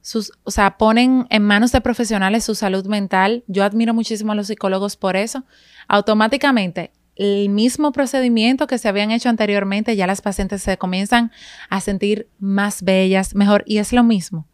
sus, 0.00 0.32
o 0.44 0.50
sea, 0.50 0.78
ponen 0.78 1.26
en 1.30 1.42
manos 1.42 1.72
de 1.72 1.80
profesionales 1.80 2.44
su 2.44 2.54
salud 2.54 2.86
mental. 2.86 3.44
Yo 3.46 3.64
admiro 3.64 3.94
muchísimo 3.94 4.32
a 4.32 4.34
los 4.34 4.46
psicólogos 4.46 4.96
por 4.96 5.16
eso. 5.16 5.44
Automáticamente, 5.88 6.92
el 7.16 7.50
mismo 7.50 7.92
procedimiento 7.92 8.66
que 8.66 8.78
se 8.78 8.88
habían 8.88 9.10
hecho 9.10 9.28
anteriormente, 9.28 9.96
ya 9.96 10.06
las 10.06 10.22
pacientes 10.22 10.62
se 10.62 10.78
comienzan 10.78 11.32
a 11.68 11.80
sentir 11.80 12.28
más 12.38 12.82
bellas, 12.82 13.34
mejor, 13.34 13.62
y 13.66 13.78
es 13.78 13.92
lo 13.92 14.02
mismo. 14.02 14.46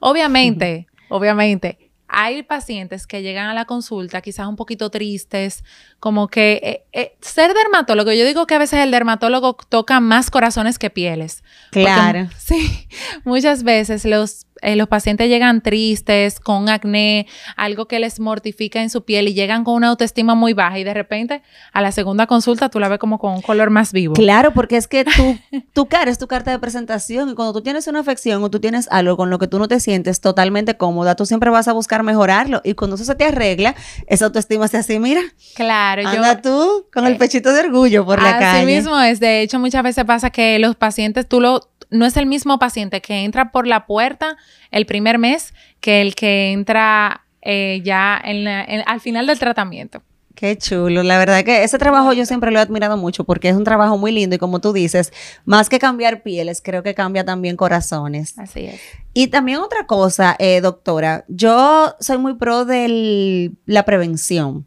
Obviamente, 0.00 0.86
obviamente, 1.08 1.92
hay 2.08 2.42
pacientes 2.42 3.06
que 3.06 3.22
llegan 3.22 3.48
a 3.48 3.54
la 3.54 3.64
consulta 3.64 4.20
quizás 4.20 4.46
un 4.46 4.56
poquito 4.56 4.90
tristes, 4.90 5.64
como 6.00 6.28
que 6.28 6.60
eh, 6.62 6.84
eh, 6.92 7.16
ser 7.20 7.54
dermatólogo, 7.54 8.12
yo 8.12 8.24
digo 8.24 8.46
que 8.46 8.54
a 8.54 8.58
veces 8.58 8.80
el 8.80 8.90
dermatólogo 8.90 9.56
toca 9.68 10.00
más 10.00 10.30
corazones 10.30 10.78
que 10.78 10.90
pieles. 10.90 11.42
Claro. 11.70 12.28
sí, 12.38 12.88
muchas 13.24 13.62
veces 13.62 14.04
los 14.04 14.46
eh, 14.64 14.76
los 14.76 14.88
pacientes 14.88 15.28
llegan 15.28 15.60
tristes, 15.60 16.40
con 16.40 16.68
acné, 16.68 17.26
algo 17.56 17.86
que 17.86 17.98
les 17.98 18.18
mortifica 18.18 18.82
en 18.82 18.90
su 18.90 19.04
piel 19.04 19.28
y 19.28 19.34
llegan 19.34 19.64
con 19.64 19.74
una 19.74 19.88
autoestima 19.88 20.34
muy 20.34 20.54
baja 20.54 20.78
y 20.78 20.84
de 20.84 20.94
repente 20.94 21.42
a 21.72 21.80
la 21.80 21.92
segunda 21.92 22.26
consulta 22.26 22.68
tú 22.68 22.80
la 22.80 22.88
ves 22.88 22.98
como 22.98 23.18
con 23.18 23.34
un 23.34 23.42
color 23.42 23.70
más 23.70 23.92
vivo. 23.92 24.14
Claro, 24.14 24.52
porque 24.52 24.76
es 24.76 24.88
que 24.88 25.04
tú, 25.04 25.38
tu 25.72 25.86
cara 25.86 26.10
es 26.10 26.18
tu 26.18 26.26
carta 26.26 26.50
de 26.50 26.58
presentación 26.58 27.30
y 27.30 27.34
cuando 27.34 27.52
tú 27.52 27.62
tienes 27.62 27.86
una 27.86 28.00
afección 28.00 28.42
o 28.42 28.50
tú 28.50 28.60
tienes 28.60 28.88
algo 28.90 29.16
con 29.16 29.30
lo 29.30 29.38
que 29.38 29.46
tú 29.46 29.58
no 29.58 29.68
te 29.68 29.80
sientes 29.80 30.20
totalmente 30.20 30.76
cómoda, 30.76 31.14
tú 31.14 31.26
siempre 31.26 31.50
vas 31.50 31.68
a 31.68 31.72
buscar 31.72 32.02
mejorarlo 32.02 32.60
y 32.64 32.74
cuando 32.74 32.96
eso 32.96 33.04
se 33.04 33.14
te 33.14 33.24
arregla, 33.24 33.74
esa 34.06 34.26
autoestima 34.26 34.68
se 34.68 34.78
así, 34.78 34.98
mira. 34.98 35.20
Claro, 35.54 36.08
anda 36.08 36.40
tú 36.40 36.86
con 36.92 37.06
el 37.06 37.14
eh, 37.14 37.16
pechito 37.16 37.52
de 37.52 37.60
orgullo 37.60 38.04
por 38.04 38.22
la 38.22 38.38
calle. 38.38 38.58
Así 38.58 38.66
mismo 38.66 38.98
es, 39.00 39.20
de 39.20 39.42
hecho 39.42 39.58
muchas 39.58 39.82
veces 39.82 40.04
pasa 40.04 40.30
que 40.30 40.58
los 40.58 40.76
pacientes 40.76 41.28
tú 41.28 41.40
lo 41.40 41.60
no 41.94 42.06
es 42.06 42.16
el 42.16 42.26
mismo 42.26 42.58
paciente 42.58 43.00
que 43.00 43.24
entra 43.24 43.52
por 43.52 43.66
la 43.66 43.86
puerta 43.86 44.36
el 44.70 44.84
primer 44.84 45.18
mes 45.18 45.54
que 45.80 46.00
el 46.02 46.14
que 46.14 46.52
entra 46.52 47.24
eh, 47.40 47.80
ya 47.84 48.16
al 48.16 49.00
final 49.00 49.26
del 49.26 49.38
tratamiento. 49.38 50.02
Qué 50.34 50.58
chulo. 50.58 51.04
La 51.04 51.16
verdad 51.16 51.44
que 51.44 51.62
ese 51.62 51.78
trabajo 51.78 52.12
yo 52.12 52.26
siempre 52.26 52.50
lo 52.50 52.58
he 52.58 52.62
admirado 52.62 52.96
mucho 52.96 53.22
porque 53.22 53.48
es 53.48 53.54
un 53.54 53.62
trabajo 53.62 53.96
muy 53.96 54.10
lindo 54.10 54.34
y 54.34 54.38
como 54.38 54.60
tú 54.60 54.72
dices, 54.72 55.12
más 55.44 55.68
que 55.68 55.78
cambiar 55.78 56.24
pieles, 56.24 56.60
creo 56.60 56.82
que 56.82 56.94
cambia 56.94 57.24
también 57.24 57.56
corazones. 57.56 58.36
Así 58.36 58.66
es. 58.66 58.80
Y 59.12 59.28
también 59.28 59.58
otra 59.58 59.86
cosa, 59.86 60.34
eh, 60.40 60.60
doctora, 60.60 61.24
yo 61.28 61.94
soy 62.00 62.18
muy 62.18 62.34
pro 62.34 62.64
de 62.64 63.52
la 63.66 63.84
prevención 63.84 64.66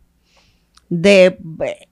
de 0.90 1.38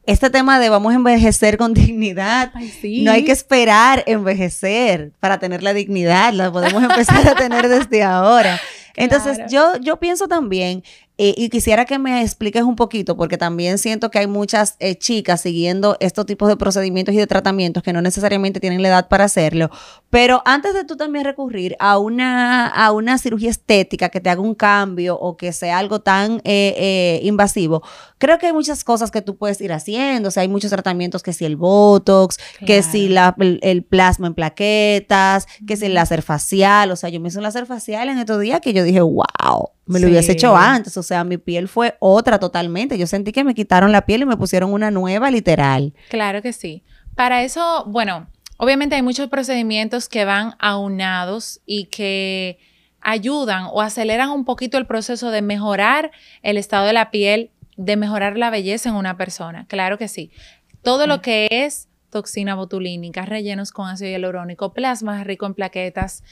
este 0.06 0.30
tema 0.30 0.60
de 0.60 0.70
vamos 0.70 0.94
a 0.94 0.96
envejecer 0.96 1.58
con 1.58 1.74
dignidad. 1.76 2.54
No 2.84 3.12
hay 3.12 3.26
que 3.26 3.32
esperar 3.32 4.04
envejecer 4.08 5.12
para 5.20 5.40
tener 5.40 5.64
la 5.64 5.74
dignidad, 5.74 6.34
la 6.34 6.52
podemos 6.52 6.84
empezar 6.84 7.28
a 7.28 7.36
tener 7.36 7.68
desde 7.68 8.04
ahora. 8.04 8.60
Entonces, 8.98 9.40
yo, 9.50 9.74
yo 9.82 9.98
pienso 9.98 10.28
también 10.28 10.84
eh, 11.18 11.34
y 11.38 11.50
quisiera 11.50 11.86
que 11.86 11.98
me 11.98 12.22
expliques 12.22 12.64
un 12.64 12.76
poquito, 12.76 13.16
porque 13.16 13.38
también 13.38 13.78
siento 13.78 14.12
que 14.12 14.20
hay 14.20 14.28
muchas 14.28 14.76
eh, 14.80 14.96
chicas 14.96 15.42
siguiendo 15.42 15.96
estos 16.02 16.26
tipos 16.26 16.50
de 16.50 16.58
procedimientos 16.58 17.16
y 17.16 17.18
de 17.18 17.28
tratamientos 17.28 17.84
que 17.84 17.94
no 17.94 18.02
necesariamente 18.02 18.60
tienen 18.60 18.82
la 18.82 18.90
edad 18.90 19.08
para 19.08 19.26
hacerlo. 19.26 19.70
Pero 20.10 20.42
antes 20.46 20.74
de 20.74 20.84
tú 20.84 20.98
también 20.98 21.24
recurrir 21.24 21.78
a 21.80 21.98
una, 21.98 22.68
a 22.68 22.92
una 22.92 23.18
cirugía 23.18 23.50
estética 23.50 24.10
que 24.10 24.20
te 24.20 24.30
haga 24.30 24.42
un 24.42 24.56
cambio 24.56 25.18
o 25.18 25.38
que 25.38 25.54
sea 25.54 25.78
algo 25.78 26.02
tan 26.02 26.42
eh, 26.44 27.20
invasivo, 27.24 27.82
creo 28.18 28.38
que 28.38 28.48
hay 28.48 28.54
muchas 28.54 28.84
cosas 28.84 29.12
que 29.12 29.22
tú 29.22 29.38
puedes 29.38 29.60
ir 29.62 29.74
haciendo. 29.74 30.30
O 30.30 30.32
sea, 30.32 30.42
hay 30.42 30.50
muchos 30.50 30.72
tratamientos 30.72 31.24
que 31.24 31.34
si 31.34 31.46
el 31.46 31.56
Botox, 31.56 32.38
que 32.66 32.84
si 32.84 33.10
la, 33.10 33.36
el, 33.40 33.84
plasma 33.84 34.28
en 34.28 34.34
plaquetas, 34.34 35.48
que 35.68 35.78
si 35.78 35.86
el 35.86 35.94
láser 35.94 36.22
facial. 36.22 36.92
O 36.92 36.96
sea, 36.96 37.10
yo 37.10 37.20
me 37.20 37.30
hice 37.30 37.38
un 37.38 37.44
láser 37.44 37.66
facial 37.66 38.10
en 38.10 38.18
estos 38.18 38.40
días 38.40 38.62
que 38.62 38.74
yo 38.74 38.84
dije, 38.84 39.02
wow 39.02 39.72
me 39.86 40.00
lo 40.00 40.08
hubiese 40.08 40.34
hecho 40.34 40.56
antes. 40.56 40.98
O 40.98 41.04
sea, 41.04 41.24
mi 41.24 41.38
piel 41.38 41.68
fue 41.68 41.96
otra 42.00 42.40
totalmente. 42.40 42.98
Yo 42.98 43.08
sentí 43.08 43.32
que 43.32 43.44
me 43.44 43.56
quitaron 43.56 43.92
la 43.92 44.06
piel 44.06 44.24
y 44.24 44.26
me 44.26 44.38
pusieron 44.38 44.74
una 44.74 44.92
nueva 44.92 45.32
literal. 45.32 45.94
Claro 46.10 46.42
que 46.42 46.54
sí. 46.54 46.84
Para 47.16 47.44
eso, 47.44 47.86
bueno, 47.88 48.28
obviamente 48.58 48.96
hay 48.96 49.02
muchos 49.02 49.30
procedimientos 49.30 50.10
que 50.10 50.26
van 50.26 50.56
aunados 50.60 51.62
y 51.66 51.86
que 51.86 52.58
ayudan 53.02 53.68
o 53.72 53.82
aceleran 53.82 54.32
un 54.32 54.46
poquito 54.46 54.80
el 54.80 54.88
proceso 54.88 55.30
de 55.30 55.44
mejorar 55.44 56.12
el 56.42 56.58
estado 56.58 56.88
de 56.88 56.94
la 56.94 57.12
piel, 57.12 57.52
de 57.78 57.98
mejorar 57.98 58.38
la 58.38 58.50
belleza 58.50 58.90
en 58.90 58.96
una 58.96 59.18
persona. 59.18 59.66
Claro 59.68 59.98
que 59.98 60.08
sí. 60.08 60.32
Todo 60.82 61.08
lo 61.08 61.22
que 61.22 61.48
es 61.50 61.90
toxina 62.10 62.56
botulínica, 62.56 63.26
rellenos 63.26 63.72
con 63.72 63.90
ácido 63.90 64.12
hialurónico, 64.12 64.74
plasma 64.74 65.24
rico 65.24 65.46
en 65.46 65.54
plaquetas, 65.54 66.24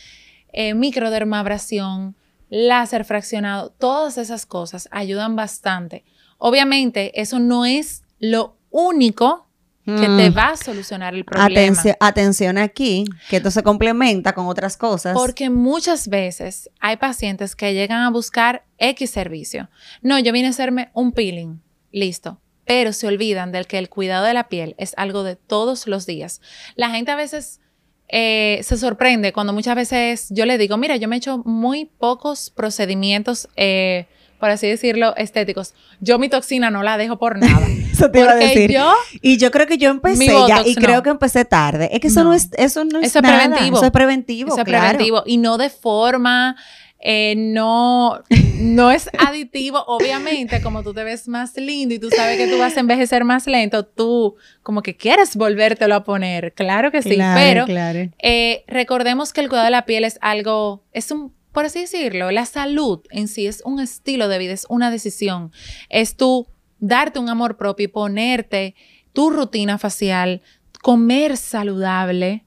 eh, 0.54 0.74
microdermabrasión, 0.74 2.16
láser 2.50 3.04
fraccionado, 3.04 3.72
todas 3.72 4.18
esas 4.18 4.46
cosas 4.46 4.88
ayudan 4.92 5.36
bastante. 5.36 6.06
Obviamente, 6.38 7.20
eso 7.20 7.40
no 7.40 7.66
es 7.66 8.04
lo 8.20 8.56
único 8.70 9.48
que 9.86 9.92
te 9.92 10.30
mm. 10.30 10.38
va 10.38 10.50
a 10.50 10.58
solucionar 10.58 11.14
el 11.14 11.26
problema. 11.26 11.78
Atención, 12.00 12.58
aquí, 12.58 13.06
que 13.30 13.38
esto 13.38 13.52
se 13.52 13.64
complementa 13.64 14.34
con 14.34 14.48
otras 14.48 14.78
cosas. 14.78 15.14
Porque 15.14 15.50
muchas 15.50 16.08
veces 16.08 16.70
hay 16.80 16.98
pacientes 16.98 17.56
que 17.56 17.74
llegan 17.74 18.02
a 18.02 18.10
buscar 18.10 18.66
X 18.78 19.10
servicio. 19.10 19.70
No, 20.02 20.20
yo 20.20 20.32
vine 20.32 20.48
a 20.48 20.52
hacerme 20.52 20.90
un 20.94 21.12
peeling, 21.12 21.62
listo. 21.92 22.40
Pero 22.66 22.94
se 22.94 23.08
olvidan 23.08 23.52
del 23.52 23.68
que 23.68 23.78
el 23.78 23.90
cuidado 23.90 24.26
de 24.26 24.34
la 24.34 24.48
piel 24.48 24.76
es 24.78 24.94
algo 24.96 25.24
de 25.24 25.36
todos 25.36 25.86
los 25.86 26.06
días. 26.06 26.40
La 26.76 26.90
gente 26.90 27.12
a 27.12 27.18
veces 27.18 27.60
eh, 28.08 28.60
se 28.64 28.78
sorprende 28.78 29.34
cuando 29.34 29.54
muchas 29.54 29.76
veces 29.76 30.28
yo 30.30 30.46
le 30.46 30.58
digo, 30.58 30.78
mira, 30.78 30.96
yo 30.98 31.08
me 31.08 31.16
he 31.16 31.18
hecho 31.18 31.40
muy 31.40 31.86
pocos 31.86 32.52
procedimientos, 32.52 33.50
eh, 33.56 34.08
por 34.44 34.50
así 34.50 34.68
decirlo, 34.68 35.16
estéticos. 35.16 35.74
Yo 36.02 36.20
mi 36.20 36.28
toxina 36.28 36.70
no 36.70 36.84
la 36.84 36.98
dejo 36.98 37.18
por 37.18 37.40
nada. 37.40 37.66
eso 37.94 38.12
te 38.12 38.20
iba 38.20 38.32
a 38.32 38.36
decir. 38.36 38.76
y 39.22 39.38
yo 39.38 39.52
creo 39.52 39.68
que 39.68 39.78
yo 39.78 39.90
empecé 39.90 40.36
ya 40.50 40.64
y 40.66 40.76
creo 40.76 41.02
que 41.02 41.12
empecé 41.12 41.46
tarde. 41.46 41.90
Es 41.94 42.02
que 42.02 42.08
eso 42.08 42.26
no, 42.26 42.34
es, 42.34 42.50
eso 42.58 42.84
no 42.84 43.00
es, 43.00 43.06
eso 43.06 43.20
es 43.20 43.26
preventivo. 43.26 43.78
Eso 43.78 43.86
es 43.86 43.92
preventivo. 43.92 44.50
Eso 44.50 44.60
es 44.60 44.66
preventivo 44.66 45.24
y 45.26 45.38
no 45.38 45.58
de 45.58 45.70
forma 45.70 46.58
eh, 47.00 47.36
no, 47.38 48.22
no 48.56 48.92
es 48.92 49.10
aditivo. 49.18 49.82
Obviamente, 49.88 50.62
como 50.62 50.84
tú 50.84 50.94
te 50.94 51.06
ves 51.06 51.30
más 51.30 51.56
lindo 51.56 51.96
y 51.96 52.00
tú 52.00 52.10
sabes 52.10 52.36
que 52.36 52.48
tú 52.48 52.58
vas 52.60 52.76
a 52.76 52.82
envejecer 52.82 53.24
más 53.24 53.48
lento, 53.48 53.86
tú 53.86 54.36
como 54.62 54.82
que 54.82 54.98
quieres 54.98 55.38
volvértelo 55.38 55.96
a 55.96 56.04
poner. 56.04 56.52
Claro 56.52 56.92
que 56.92 57.02
sí, 57.02 57.18
pero 57.34 57.66
eh, 58.20 58.66
recordemos 58.68 59.32
que 59.32 59.40
el 59.40 59.48
cuidado 59.48 59.68
de 59.68 59.72
la 59.72 59.86
piel 59.86 60.04
es 60.04 60.20
algo, 60.22 60.84
es 60.92 61.12
un, 61.12 61.34
por 61.54 61.66
así 61.66 61.82
decirlo, 61.82 62.32
la 62.32 62.46
salud 62.46 63.02
en 63.12 63.28
sí 63.28 63.48
es 63.48 63.62
un 63.64 63.80
estilo 63.80 64.28
de 64.28 64.40
vida, 64.40 64.54
es 64.54 64.66
una 64.70 64.92
decisión. 64.92 65.52
Es 65.90 66.18
tú 66.18 66.48
darte 66.80 67.20
un 67.20 67.30
amor 67.30 67.58
propio 67.58 67.86
y 67.86 67.88
ponerte 67.88 68.76
tu 69.14 69.30
rutina 69.30 69.78
facial, 69.78 70.42
comer 70.82 71.38
saludable. 71.38 72.46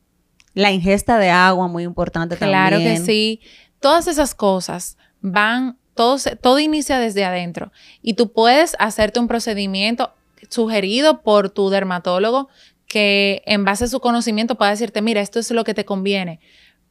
La 0.55 0.73
ingesta 0.73 1.19
de 1.19 1.31
agua, 1.31 1.69
muy 1.69 1.85
importante 1.85 2.37
también. 2.37 2.59
Claro 2.59 2.79
que 2.79 2.99
sí 2.99 3.41
Todas 3.81 4.09
esas 4.09 4.35
cosas 4.35 4.97
van, 5.21 5.79
todo, 5.95 6.19
todo 6.43 6.59
inicia 6.59 6.99
desde 6.99 7.25
adentro 7.25 7.73
y 8.03 8.15
tú 8.15 8.33
puedes 8.33 8.75
hacerte 8.79 9.21
un 9.21 9.29
procedimiento 9.29 10.13
sugerido 10.49 11.23
por 11.23 11.51
tu 11.51 11.71
dermatólogo 11.71 12.49
que 12.87 13.43
en 13.47 13.65
base 13.65 13.85
a 13.85 13.89
su 13.89 14.01
conocimiento 14.01 14.57
pueda 14.57 14.71
decirte, 14.71 15.03
mira, 15.03 15.21
esto 15.21 15.39
es 15.39 15.51
lo 15.51 15.65
que 15.65 15.75
te 15.75 15.85
conviene, 15.85 16.41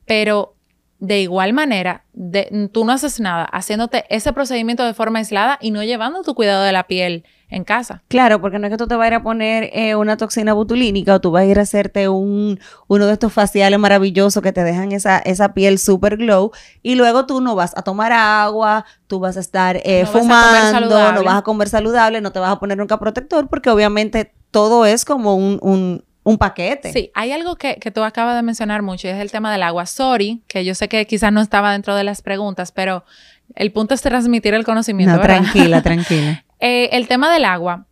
pero 0.05 0.54
de 0.99 1.21
igual 1.21 1.53
manera, 1.53 2.05
de, 2.13 2.69
tú 2.71 2.85
no 2.85 2.93
haces 2.93 3.19
nada 3.19 3.43
haciéndote 3.45 4.05
ese 4.09 4.31
procedimiento 4.31 4.85
de 4.85 4.93
forma 4.93 5.19
aislada 5.19 5.57
y 5.61 5.71
no 5.71 5.83
llevando 5.83 6.23
tu 6.23 6.35
cuidado 6.35 6.63
de 6.63 6.71
la 6.71 6.87
piel 6.87 7.25
en 7.49 7.63
casa. 7.63 8.01
Claro, 8.07 8.41
porque 8.41 8.59
no 8.59 8.67
es 8.67 8.71
que 8.71 8.77
tú 8.77 8.87
te 8.87 8.95
vayas 8.95 9.19
a 9.19 9.23
poner 9.23 9.69
eh, 9.73 9.95
una 9.95 10.17
toxina 10.17 10.53
botulínica 10.53 11.15
o 11.15 11.21
tú 11.21 11.31
vas 11.31 11.43
a 11.43 11.45
ir 11.45 11.59
a 11.59 11.63
hacerte 11.63 12.07
un, 12.07 12.59
uno 12.87 13.05
de 13.05 13.13
estos 13.13 13.33
faciales 13.33 13.77
maravillosos 13.77 14.41
que 14.41 14.53
te 14.53 14.63
dejan 14.63 14.93
esa, 14.93 15.19
esa 15.19 15.53
piel 15.53 15.79
super 15.79 16.17
glow 16.17 16.51
y 16.81 16.95
luego 16.95 17.25
tú 17.25 17.41
no 17.41 17.55
vas 17.55 17.77
a 17.77 17.81
tomar 17.81 18.13
agua, 18.13 18.85
tú 19.07 19.19
vas 19.19 19.35
a 19.35 19.41
estar 19.41 19.81
eh, 19.83 20.05
fumando, 20.05 21.11
no 21.11 21.23
vas 21.23 21.35
a 21.35 21.41
comer 21.41 21.69
saludable, 21.69 22.21
no 22.21 22.31
te 22.31 22.39
vas 22.39 22.51
a 22.51 22.59
poner 22.59 22.77
nunca 22.77 22.97
protector 22.97 23.47
porque 23.47 23.69
obviamente 23.69 24.33
todo 24.49 24.85
es 24.85 25.03
como 25.03 25.35
un, 25.35 25.59
un 25.61 26.04
un 26.25 26.39
paquete. 26.39 26.91
Sí, 26.91 27.11
hay 27.13 27.31
algo 27.31 27.55
que, 27.55 27.75
que, 27.75 27.91
tú 27.91 28.03
acabas 28.03 28.35
de 28.35 28.41
mencionar 28.41 28.81
mucho 28.81 29.07
y 29.07 29.11
es 29.11 29.19
el 29.19 29.31
tema 29.31 29.51
del 29.51 29.61
agua. 29.61 29.85
Sorry, 29.85 30.41
que 30.47 30.65
yo 30.65 30.73
sé 30.73 30.89
que 30.89 31.05
quizás 31.05 31.31
no 31.31 31.39
estaba 31.39 31.71
dentro 31.71 31.95
de 31.95 32.03
las 32.03 32.23
preguntas, 32.23 32.71
pero 32.71 33.05
el 33.53 33.71
punto 33.71 33.93
es 33.93 34.01
transmitir 34.01 34.55
el 34.55 34.65
conocimiento. 34.65 35.15
No, 35.15 35.21
tranquila, 35.21 35.81
tranquila. 35.83 36.43
Eh, 36.59 36.89
el 36.93 37.07
tema 37.07 37.31
del 37.31 37.45
agua. 37.45 37.85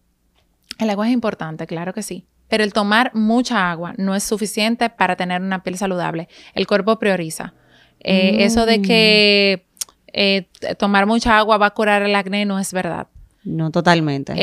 El 0.80 0.90
agua 0.90 1.08
es 1.08 1.14
importante, 1.14 1.68
claro 1.68 1.94
que 1.94 2.02
sí. 2.02 2.26
Pero 2.48 2.64
el 2.64 2.74
tomar 2.74 3.12
mucha 3.14 3.70
agua 3.70 3.94
no 3.98 4.16
es 4.16 4.24
suficiente 4.24 4.90
para 4.90 5.16
tener 5.16 5.42
una 5.42 5.62
piel 5.62 5.78
saludable. 5.78 6.28
El 6.56 6.66
cuerpo 6.66 6.98
prioriza. 6.98 7.54
Eh, 8.00 8.44
eso 8.44 8.66
de 8.66 8.82
que 8.82 9.66
eh, 10.12 10.48
tomar 10.78 11.06
mucha 11.06 11.38
agua 11.38 11.58
va 11.58 11.68
a 11.68 11.72
curar 11.72 12.02
el 12.02 12.16
acné 12.16 12.46
no 12.46 12.60
es 12.60 12.74
verdad. 12.74 13.08
No, 13.46 13.72
totalmente. 13.72 14.34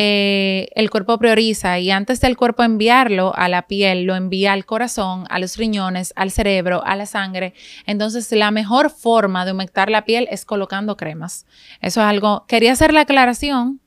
el 0.74 0.90
cuerpo 0.90 1.18
prioriza 1.18 1.78
y 1.78 1.90
antes 1.90 2.20
del 2.20 2.36
cuerpo 2.36 2.62
enviarlo 2.62 3.34
a 3.34 3.48
la 3.48 3.66
piel, 3.66 4.04
lo 4.04 4.14
envía 4.14 4.52
al 4.52 4.66
corazón, 4.66 5.24
a 5.30 5.38
los 5.38 5.56
riñones, 5.56 6.12
al 6.16 6.30
cerebro, 6.30 6.84
a 6.84 6.96
la 6.96 7.06
sangre. 7.06 7.54
Entonces, 7.86 8.30
la 8.32 8.50
mejor 8.50 8.90
forma 8.90 9.44
de 9.44 9.52
humectar 9.52 9.90
la 9.90 10.04
piel 10.04 10.28
es 10.30 10.44
colocando 10.44 10.96
cremas. 10.96 11.46
Eso 11.80 12.00
es 12.00 12.06
algo. 12.06 12.44
Quería 12.46 12.72
hacer 12.72 12.92
la 12.92 13.00
aclaración 13.00 13.80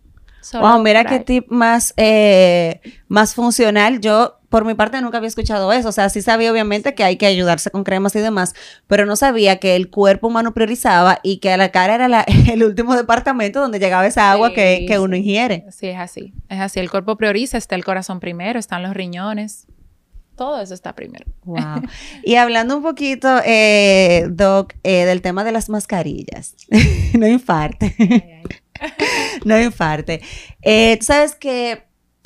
wow, 0.54 0.82
mira 0.82 1.06
qué 1.06 1.20
tip 1.20 1.50
más, 1.50 1.94
eh, 1.98 2.82
más 3.08 3.36
funcional. 3.36 4.00
Yo, 4.00 4.40
por 4.50 4.66
mi 4.66 4.74
parte, 4.74 5.02
nunca 5.02 5.18
había 5.18 5.28
escuchado 5.28 5.72
eso. 5.74 5.90
O 5.90 5.92
sea, 5.92 6.10
sí 6.10 6.22
sabía 6.22 6.52
obviamente 6.52 6.94
que 6.96 7.04
hay 7.04 7.18
que 7.18 7.26
ayudarse 7.26 7.72
con 7.72 7.84
cremas 7.84 8.16
y 8.16 8.20
demás, 8.20 8.54
pero 8.88 9.06
no 9.06 9.16
sabía 9.16 9.60
que 9.60 9.76
el 9.76 9.90
cuerpo 9.90 10.28
humano 10.28 10.54
priorizaba 10.54 11.20
y 11.24 11.38
que 11.38 11.52
a 11.52 11.58
la 11.58 11.72
cara 11.72 11.96
era 11.96 12.26
el 12.52 12.64
último 12.64 12.96
departamento 12.96 13.60
donde 13.60 13.80
llegaba 13.80 14.06
esa 14.06 14.32
agua 14.32 14.54
que, 14.54 14.98
uno 15.00 15.16
ingiere. 15.16 15.66
Sí, 15.72 15.88
es 15.88 16.00
así. 16.00 16.34
Es 16.50 16.60
así. 16.60 16.80
El 16.80 16.90
cuerpo 16.90 17.18
prioriza, 17.18 17.58
está 17.58 17.76
el 17.76 17.84
corazón 17.84 18.20
primero, 18.20 18.60
están 18.60 18.84
los 18.84 18.94
riñones. 18.94 19.68
Todo 20.36 20.62
eso 20.62 20.74
está 20.74 20.94
primero. 20.94 21.26
Wow. 21.44 21.82
Y 22.24 22.36
hablando 22.36 22.78
un 22.78 22.84
poquito, 22.84 23.40
eh, 23.46 24.28
Doc, 24.30 24.74
eh, 24.84 25.06
del 25.06 25.22
tema 25.22 25.44
de 25.44 25.52
las 25.52 25.70
mascarillas. 25.70 26.56
no 27.18 27.28
infarte. 27.28 28.42
no 29.46 29.60
infarte. 29.60 30.22
Eh, 30.62 30.98
sabes 31.02 31.36
que 31.36 31.84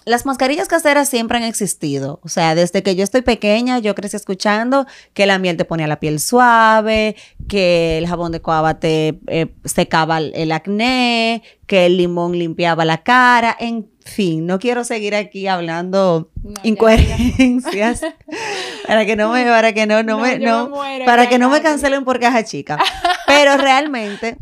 las 0.08 0.26
mascarillas 0.26 0.70
caseras 0.70 1.10
siempre 1.10 1.38
han 1.38 1.44
existido. 1.44 2.22
O 2.24 2.30
sea, 2.30 2.56
desde 2.56 2.82
que 2.82 2.96
yo 2.96 3.04
estoy 3.04 3.24
pequeña, 3.24 3.80
yo 3.80 3.94
crecí 3.94 4.16
escuchando 4.16 4.88
que 5.14 5.26
la 5.26 5.38
miel 5.38 5.58
te 5.58 5.66
ponía 5.66 5.86
la 5.86 6.00
piel 6.00 6.22
suave, 6.22 7.18
que 7.50 7.98
el 7.98 8.08
jabón 8.08 8.32
de 8.32 8.42
coaba 8.42 8.80
te 8.80 9.20
eh, 9.28 9.54
secaba 9.66 10.20
el 10.20 10.54
acné, 10.54 11.44
que 11.66 11.88
el 11.88 11.98
limón 11.98 12.40
limpiaba 12.40 12.86
la 12.86 13.04
cara. 13.04 13.54
En 13.60 13.90
fin, 14.06 14.46
no 14.46 14.60
quiero 14.60 14.86
seguir 14.86 15.14
aquí 15.14 15.48
hablando 15.48 16.32
incoherencias 16.64 18.00
para 18.88 19.06
que 19.06 19.18
no 19.18 19.34
me, 19.34 19.44
para 19.44 19.74
que 19.74 19.88
no, 19.88 20.04
no, 20.04 20.20
me, 20.20 20.40
no, 20.40 20.72
para 21.06 21.28
que 21.28 21.38
no 21.38 21.50
me 21.50 21.62
cancelen 21.62 22.06
por 22.06 22.22
caja 22.22 22.46
chica. 22.46 22.80
Pero 23.28 23.58
realmente 23.58 24.38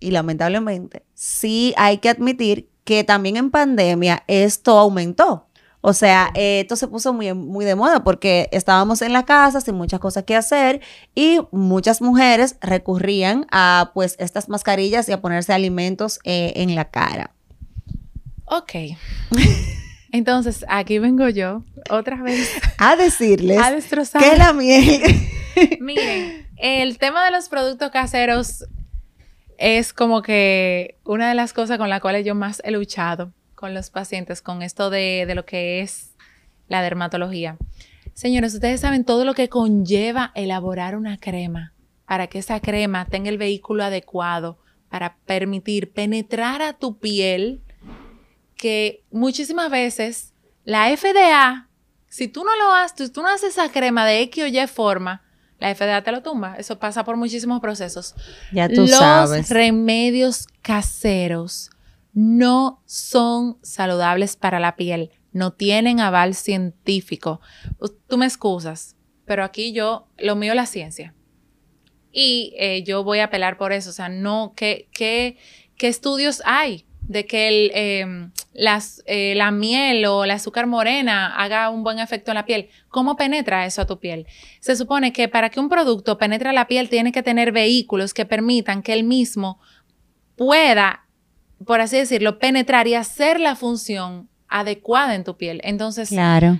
y 0.00 0.10
lamentablemente, 0.10 1.04
sí 1.14 1.74
hay 1.76 1.98
que 1.98 2.08
admitir 2.08 2.68
que 2.84 3.04
también 3.04 3.36
en 3.36 3.50
pandemia 3.50 4.24
esto 4.26 4.78
aumentó. 4.78 5.48
O 5.80 5.92
sea, 5.92 6.30
esto 6.34 6.74
se 6.74 6.88
puso 6.88 7.12
muy, 7.12 7.32
muy 7.34 7.64
de 7.64 7.76
moda 7.76 8.02
porque 8.02 8.48
estábamos 8.50 9.00
en 9.00 9.12
la 9.12 9.24
casa 9.24 9.60
sin 9.60 9.76
muchas 9.76 10.00
cosas 10.00 10.24
que 10.24 10.34
hacer 10.34 10.80
y 11.14 11.38
muchas 11.52 12.02
mujeres 12.02 12.56
recurrían 12.60 13.46
a 13.52 13.92
pues 13.94 14.16
estas 14.18 14.48
mascarillas 14.48 15.08
y 15.08 15.12
a 15.12 15.20
ponerse 15.20 15.52
alimentos 15.52 16.18
eh, 16.24 16.52
en 16.56 16.74
la 16.74 16.86
cara. 16.86 17.32
Ok. 18.44 18.72
Entonces, 20.12 20.64
aquí 20.68 20.98
vengo 20.98 21.28
yo 21.28 21.62
otra 21.90 22.22
vez 22.22 22.50
a 22.78 22.96
decirles 22.96 23.60
a 23.62 23.70
destrozar. 23.70 24.22
que 24.22 24.36
la 24.36 24.52
miel. 24.52 25.02
Miren, 25.80 26.48
el 26.56 26.98
tema 26.98 27.24
de 27.24 27.30
los 27.30 27.48
productos 27.48 27.90
caseros 27.90 28.64
es 29.58 29.92
como 29.92 30.22
que 30.22 30.96
una 31.04 31.28
de 31.28 31.34
las 31.34 31.52
cosas 31.52 31.78
con 31.78 31.90
las 31.90 32.00
cuales 32.00 32.24
yo 32.24 32.34
más 32.34 32.62
he 32.64 32.70
luchado 32.70 33.32
con 33.54 33.74
los 33.74 33.90
pacientes, 33.90 34.40
con 34.40 34.62
esto 34.62 34.88
de, 34.88 35.24
de 35.26 35.34
lo 35.34 35.44
que 35.44 35.80
es 35.80 36.14
la 36.68 36.80
dermatología. 36.80 37.58
Señores, 38.14 38.54
ustedes 38.54 38.80
saben 38.80 39.04
todo 39.04 39.24
lo 39.24 39.34
que 39.34 39.48
conlleva 39.48 40.32
elaborar 40.34 40.96
una 40.96 41.18
crema 41.18 41.72
para 42.06 42.28
que 42.28 42.38
esa 42.38 42.60
crema 42.60 43.04
tenga 43.06 43.28
el 43.28 43.38
vehículo 43.38 43.84
adecuado 43.84 44.58
para 44.88 45.16
permitir 45.26 45.92
penetrar 45.92 46.62
a 46.62 46.72
tu 46.72 46.98
piel 46.98 47.60
que 48.56 49.04
muchísimas 49.10 49.70
veces 49.70 50.34
la 50.64 50.94
FDA, 50.96 51.68
si 52.08 52.28
tú 52.28 52.44
no 52.44 52.56
lo 52.56 52.74
haces, 52.74 53.12
tú 53.12 53.22
no 53.22 53.28
haces 53.28 53.50
esa 53.50 53.70
crema 53.70 54.06
de 54.06 54.20
X 54.22 54.44
o 54.44 54.46
Y 54.46 54.66
forma, 54.66 55.22
la 55.58 55.74
FDA 55.74 56.02
te 56.02 56.12
lo 56.12 56.22
tumba. 56.22 56.56
Eso 56.56 56.78
pasa 56.78 57.04
por 57.04 57.16
muchísimos 57.16 57.60
procesos. 57.60 58.14
Ya 58.52 58.68
tú 58.68 58.82
Los 58.82 58.90
sabes. 58.90 59.50
remedios 59.50 60.46
caseros 60.62 61.70
no 62.12 62.82
son 62.86 63.58
saludables 63.62 64.36
para 64.36 64.60
la 64.60 64.76
piel. 64.76 65.10
No 65.32 65.52
tienen 65.52 66.00
aval 66.00 66.34
científico. 66.34 67.40
Tú 68.08 68.18
me 68.18 68.26
excusas, 68.26 68.96
pero 69.24 69.44
aquí 69.44 69.72
yo, 69.72 70.08
lo 70.18 70.36
mío 70.36 70.52
es 70.52 70.56
la 70.56 70.66
ciencia. 70.66 71.14
Y 72.10 72.54
eh, 72.58 72.82
yo 72.84 73.04
voy 73.04 73.18
a 73.18 73.24
apelar 73.24 73.58
por 73.58 73.72
eso. 73.72 73.90
O 73.90 73.92
sea, 73.92 74.08
no, 74.08 74.54
¿qué, 74.56 74.88
qué, 74.92 75.36
qué 75.76 75.88
estudios 75.88 76.42
hay? 76.44 76.86
De 77.08 77.26
que 77.26 77.70
em, 77.74 78.30
las, 78.52 79.02
eh, 79.06 79.34
la 79.34 79.50
miel 79.50 80.04
o 80.04 80.24
el 80.24 80.30
azúcar 80.30 80.66
morena 80.66 81.34
haga 81.34 81.70
un 81.70 81.82
buen 81.82 81.98
efecto 81.98 82.30
en 82.30 82.36
la 82.36 82.44
piel. 82.44 82.68
¿Cómo 82.88 83.16
penetra 83.16 83.64
eso 83.66 83.82
a 83.82 83.86
tu 83.86 83.98
piel? 83.98 84.26
Se 84.60 84.76
supone 84.76 85.12
que 85.12 85.26
para 85.26 85.48
que 85.48 85.58
un 85.58 85.70
producto 85.70 86.18
penetre 86.18 86.50
a 86.50 86.52
la 86.52 86.66
piel 86.66 86.90
tiene 86.90 87.10
que 87.10 87.22
tener 87.22 87.50
vehículos 87.50 88.12
que 88.12 88.26
permitan 88.26 88.82
que 88.82 88.92
el 88.92 89.04
mismo 89.04 89.58
pueda, 90.36 91.06
por 91.64 91.80
así 91.80 91.96
decirlo, 91.96 92.38
penetrar 92.38 92.86
y 92.86 92.94
hacer 92.94 93.40
la 93.40 93.56
función 93.56 94.27
adecuada 94.48 95.14
en 95.14 95.24
tu 95.24 95.36
piel. 95.36 95.60
Entonces, 95.62 96.10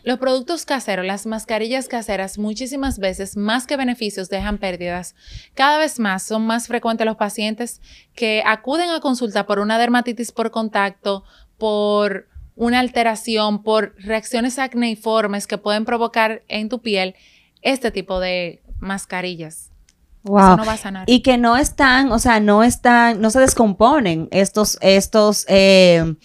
los 0.05 0.19
productos 0.19 0.67
caseros, 0.67 1.07
las 1.07 1.27
mascarillas 1.27 1.89
caseras, 1.89 2.39
muchísimas 2.39 2.99
veces, 2.99 3.37
más 3.37 3.67
que 3.67 3.77
beneficios, 3.77 4.29
dejan 4.29 4.59
pérdidas. 4.59 5.15
Cada 5.55 5.79
vez 5.79 5.99
más 5.99 6.23
son 6.23 6.47
más 6.47 6.67
frecuentes 6.67 7.07
los 7.07 7.17
pacientes 7.17 7.81
que 8.15 8.43
acuden 8.45 8.91
a 8.91 9.01
consulta 9.01 9.47
por 9.47 9.59
una 9.59 9.79
dermatitis 9.79 10.33
por 10.33 10.51
contacto, 10.51 11.25
por 11.57 12.29
una 12.55 12.81
alteración, 12.81 13.63
por 13.63 13.95
reacciones 13.99 14.59
acneiformes 14.59 15.47
que 15.47 15.59
pueden 15.59 15.85
provocar 15.85 16.43
en 16.49 16.69
tu 16.69 16.81
piel 16.81 17.15
este 17.63 17.91
tipo 17.91 18.21
de 18.21 18.63
mascarillas. 18.81 19.71
Wow. 20.25 20.39
Eso 20.39 20.57
no 20.59 20.65
va 20.67 20.73
a 20.73 20.77
sanar. 20.77 21.05
Y 21.07 21.21
que 21.21 21.39
no 21.39 21.57
están, 21.57 22.13
o 22.13 22.19
sea, 22.19 22.41
no 22.41 22.63
están, 22.63 23.21
no 23.21 23.31
se 23.31 23.41
descomponen 23.41 24.29
estos, 24.31 24.77
estos, 24.83 25.47
eh, 25.49 26.17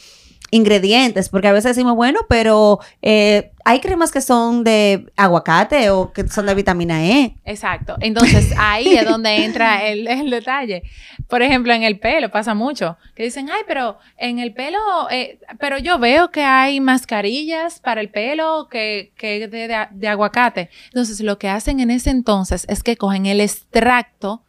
ingredientes, 0.54 1.30
porque 1.30 1.48
a 1.48 1.52
veces 1.52 1.76
decimos, 1.76 1.96
bueno, 1.96 2.20
pero 2.30 2.80
eh, 3.02 3.52
hay 3.66 3.80
cremas 3.80 4.12
que 4.12 4.22
son 4.22 4.64
de 4.64 5.12
aguacate 5.18 5.90
o 5.90 6.14
que 6.14 6.28
son 6.28 6.46
de 6.46 6.54
vitamina 6.54 7.04
E. 7.04 7.36
Exacto. 7.44 7.96
Entonces 8.02 8.54
ahí 8.58 8.96
es 8.96 9.04
donde 9.04 9.36
entra 9.46 9.88
el, 9.88 10.30
detalle. 10.30 10.84
Por 11.28 11.42
ejemplo, 11.42 11.74
en 11.74 11.82
el 11.82 11.98
pelo 12.00 12.30
pasa 12.30 12.54
mucho, 12.54 12.98
que 13.16 13.24
dicen, 13.24 13.50
ay, 13.50 13.64
pero 13.68 13.98
en 14.18 14.38
el 14.38 14.54
pelo, 14.54 14.78
eh, 15.10 15.40
pero 15.60 15.80
yo 15.80 15.98
veo 15.98 16.30
que 16.30 16.44
hay 16.44 16.80
mascarillas 16.80 17.80
para 17.80 18.00
el 18.00 18.10
pelo 18.10 18.68
que, 18.70 19.12
que 19.18 19.48
de, 19.48 19.88
de 19.90 20.08
aguacate. 20.08 20.70
Entonces 20.86 21.20
lo 21.22 21.40
que 21.40 21.50
hacen 21.50 21.80
en 21.80 21.90
ese 21.90 22.12
entonces 22.12 22.68
es 22.70 22.84
que 22.84 22.96
cogen 22.96 23.26
el 23.26 23.42
extracto 23.42 24.44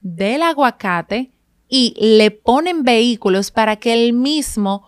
del 0.00 0.42
aguacate 0.42 1.30
y 1.68 1.94
le 1.98 2.30
ponen 2.30 2.84
vehículos 2.84 3.50
para 3.50 3.76
que 3.76 3.92
el 3.92 4.14
mismo 4.14 4.86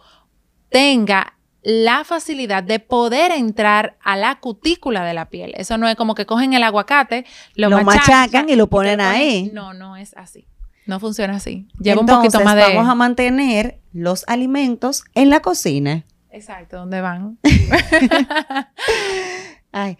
tenga 0.75 1.35
la 1.63 2.03
facilidad 2.03 2.65
de 2.65 2.81
poder 2.81 3.31
entrar 3.31 3.97
a 4.03 4.17
la 4.17 4.41
cutícula 4.41 5.05
de 5.05 5.15
la 5.15 5.31
piel. 5.31 5.55
Eso 5.57 5.79
no 5.79 5.87
es 5.87 5.95
como 5.95 6.17
que 6.17 6.27
cogen 6.27 6.53
el 6.53 6.65
aguacate, 6.65 7.25
lo, 7.55 7.71
machacan, 7.85 8.49
y 8.49 8.57
lo 8.57 8.67
ponen, 8.67 9.01
ahí. 9.01 9.53
No, 9.55 9.73
no 9.73 9.97
es 9.97 10.17
así. 10.17 10.49
No 10.85 10.99
funciona 10.99 11.37
así. 11.37 11.69
Lleva 11.79 12.01
un 12.01 12.09
poquito 12.09 12.41
más 12.41 12.57
de... 12.57 12.63
vamos 12.63 12.89
a 12.89 12.97
mantener 12.97 13.79
los 13.93 14.25
alimentos 14.27 15.05
en 15.15 15.31
la 15.31 15.43
cocina. 15.43 16.05
Exacto, 16.33 16.77
¿dónde 16.77 17.01
van? 17.01 17.39
Ay, 19.71 19.97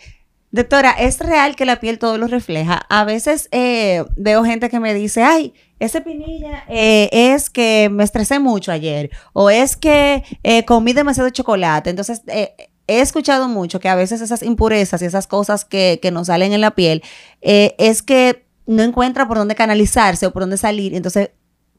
Doctora, 0.55 0.93
¿es 0.93 1.19
real 1.19 1.57
que 1.57 1.65
la 1.65 1.81
piel 1.81 1.99
todo 1.99 2.17
lo 2.17 2.29
refleja? 2.29 2.87
A 2.89 3.03
veces 3.03 3.49
eh, 3.51 4.05
veo 4.15 4.45
gente 4.45 4.71
que 4.71 4.79
me 4.79 4.95
dice, 4.95 5.25
ay, 5.25 5.53
ese 5.81 6.01
pinilla 6.01 6.63
eh, 6.69 7.09
es 7.11 7.51
que 7.51 7.89
me 7.91 8.05
estresé 8.05 8.39
mucho 8.39 8.71
ayer 8.71 9.11
o 9.33 9.51
es 9.51 9.77
que 9.77 10.23
eh, 10.45 10.65
comí 10.65 10.93
demasiado 10.93 11.29
chocolate. 11.31 11.91
Entonces, 11.91 12.23
he 12.29 12.55
escuchado 12.87 13.49
mucho 13.49 13.81
que 13.81 13.89
a 13.89 13.97
veces 13.97 14.21
esas 14.21 14.45
impurezas 14.45 15.03
y 15.03 15.07
esas 15.07 15.27
cosas 15.27 15.65
que, 15.65 15.99
que 16.01 16.13
nos 16.13 16.29
salen 16.29 16.53
en 16.53 16.61
la 16.61 16.77
piel 16.77 17.03
es 17.41 18.03
que 18.03 18.47
no 18.65 18.85
encuentra 18.85 19.27
por 19.27 19.39
dónde 19.39 19.57
canalizarse 19.57 20.25
o 20.27 20.33
por 20.33 20.43
dónde 20.43 20.57
salir. 20.57 20.95
Entonces, 20.95 21.31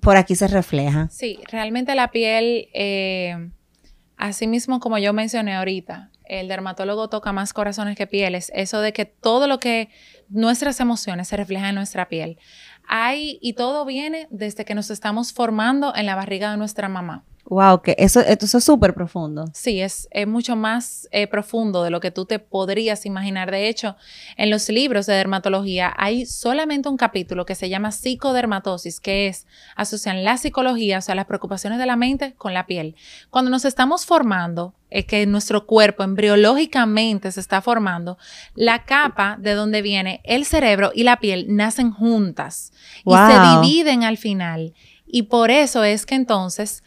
por 0.01 0.17
aquí 0.17 0.35
se 0.35 0.49
refleja. 0.49 1.07
Sí, 1.11 1.39
realmente 1.49 1.95
la 1.95 2.11
piel, 2.11 2.67
así 4.17 4.47
mismo 4.47 4.81
como 4.81 4.97
yo 4.97 5.13
mencioné 5.13 5.55
ahorita, 5.55 6.11
el 6.27 6.47
dermatólogo 6.47 7.09
toca 7.09 7.31
más 7.31 7.53
corazones 7.53 7.97
que 7.97 8.07
pieles, 8.07 8.51
eso 8.55 8.81
de 8.81 8.93
que 8.93 9.05
todo 9.05 9.47
lo 9.47 9.59
que 9.59 9.89
nuestras 10.29 10.79
emociones 10.79 11.27
se 11.27 11.37
reflejan 11.37 11.69
en 11.69 11.75
nuestra 11.75 12.07
piel. 12.07 12.37
Hay, 12.87 13.39
y 13.41 13.53
todo 13.53 13.85
viene 13.85 14.27
desde 14.29 14.65
que 14.65 14.75
nos 14.75 14.91
estamos 14.91 15.33
formando 15.33 15.93
en 15.95 16.05
la 16.05 16.15
barriga 16.15 16.51
de 16.51 16.57
nuestra 16.57 16.89
mamá. 16.89 17.23
Wow, 17.47 17.83
que 17.83 17.95
eso, 17.99 18.21
es 18.21 18.63
súper 18.63 18.95
profundo. 18.95 19.45
Sí, 19.53 19.79
es, 19.79 20.07
mucho 20.25 20.55
más 20.55 21.07
eh, 21.11 21.27
profundo 21.27 21.83
de 21.83 21.91
lo 21.91 21.99
que 21.99 22.09
tú 22.09 22.25
te 22.25 22.39
podrías 22.39 23.05
imaginar. 23.05 23.51
De 23.51 23.67
hecho, 23.69 23.95
en 24.35 24.49
los 24.49 24.67
libros 24.69 25.05
de 25.05 25.13
dermatología 25.13 25.93
hay 25.95 26.25
solamente 26.25 26.89
un 26.89 26.97
capítulo 26.97 27.45
que 27.45 27.53
se 27.53 27.69
llama 27.69 27.91
psicodermatosis, 27.91 28.99
que 28.99 29.27
es 29.27 29.45
asocian 29.75 30.23
la 30.23 30.37
psicología, 30.37 30.97
o 30.97 31.01
sea, 31.01 31.13
las 31.13 31.25
preocupaciones 31.25 31.77
de 31.77 31.85
la 31.85 31.95
mente 31.95 32.33
con 32.33 32.55
la 32.55 32.65
piel. 32.65 32.95
Cuando 33.29 33.51
nos 33.51 33.63
estamos 33.63 34.07
formando, 34.07 34.73
es 34.89 35.05
que 35.05 35.27
nuestro 35.27 35.67
cuerpo 35.67 36.03
embriológicamente 36.03 37.31
se 37.31 37.41
está 37.41 37.61
formando, 37.61 38.17
la 38.55 38.85
capa 38.85 39.37
de 39.39 39.53
donde 39.53 39.83
viene 39.83 40.21
el 40.23 40.45
cerebro 40.45 40.91
y 40.95 41.03
la 41.03 41.19
piel 41.19 41.45
nacen 41.55 41.91
juntas 41.91 42.71
y 43.05 43.11
se 43.11 43.61
dividen 43.61 44.03
al 44.03 44.17
final. 44.17 44.73
Y 45.05 45.23
por 45.23 45.51
eso 45.51 45.83
es 45.83 46.05
que 46.05 46.15
entonces 46.15 46.83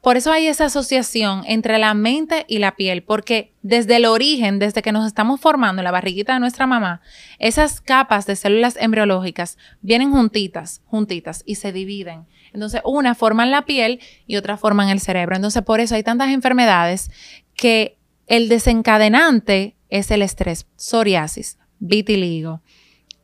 por 0.00 0.16
eso 0.16 0.32
hay 0.32 0.46
esa 0.46 0.64
asociación 0.64 1.42
entre 1.46 1.78
la 1.78 1.92
mente 1.92 2.46
y 2.48 2.58
la 2.58 2.74
piel, 2.74 3.02
porque 3.02 3.52
desde 3.60 3.96
el 3.96 4.06
origen, 4.06 4.58
desde 4.58 4.80
que 4.80 4.92
nos 4.92 5.06
estamos 5.06 5.40
formando 5.40 5.80
en 5.80 5.84
la 5.84 5.90
barriguita 5.90 6.32
de 6.32 6.40
nuestra 6.40 6.66
mamá, 6.66 7.02
esas 7.38 7.82
capas 7.82 8.24
de 8.24 8.36
células 8.36 8.76
embriológicas 8.80 9.58
vienen 9.82 10.10
juntitas, 10.10 10.80
juntitas 10.86 11.42
y 11.44 11.56
se 11.56 11.70
dividen. 11.70 12.26
Entonces, 12.54 12.80
una 12.84 13.14
forma 13.14 13.44
en 13.44 13.50
la 13.50 13.66
piel 13.66 14.00
y 14.26 14.36
otra 14.36 14.56
forma 14.56 14.84
en 14.84 14.90
el 14.90 15.00
cerebro. 15.00 15.36
Entonces, 15.36 15.62
por 15.62 15.80
eso 15.80 15.94
hay 15.94 16.02
tantas 16.02 16.30
enfermedades 16.30 17.10
que 17.54 17.98
el 18.26 18.48
desencadenante 18.48 19.76
es 19.90 20.10
el 20.10 20.22
estrés, 20.22 20.66
psoriasis, 20.76 21.58
vitiligo, 21.78 22.62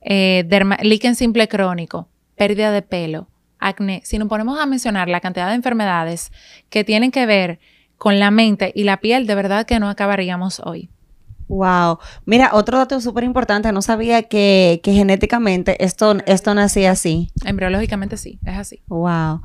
eh, 0.03 0.47
líquen 0.83 1.14
simple 1.14 1.49
crónico, 1.49 2.11
pérdida 2.37 2.71
de 2.71 2.83
pelo, 2.83 3.29
acné, 3.59 4.03
si 4.05 4.18
nos 4.18 4.29
ponemos 4.29 4.59
a 4.59 4.66
mencionar 4.66 5.09
la 5.09 5.21
cantidad 5.21 5.49
de 5.49 5.55
enfermedades 5.55 6.33
que 6.71 6.85
tienen 6.85 7.11
que 7.11 7.27
ver 7.27 7.59
con 7.97 8.18
la 8.18 8.31
mente 8.31 8.73
y 8.75 8.85
la 8.85 8.99
piel, 8.99 9.27
de 9.27 9.35
verdad 9.35 9.66
que 9.66 9.81
no 9.81 9.88
acabaríamos 9.88 10.61
hoy. 10.61 10.88
Wow. 11.49 11.99
Mira, 12.27 12.51
otro 12.53 12.79
dato 12.79 13.01
súper 13.01 13.25
importante, 13.25 13.73
no 13.73 13.83
sabía 13.83 14.23
que, 14.23 14.81
genéticamente 14.85 15.83
esto, 15.85 16.16
esto 16.27 16.55
nacía 16.55 16.92
así. 16.92 17.31
Embriológicamente 17.44 18.16
sí, 18.16 18.38
es 18.44 18.57
así. 18.57 18.83
Wow. 18.87 19.40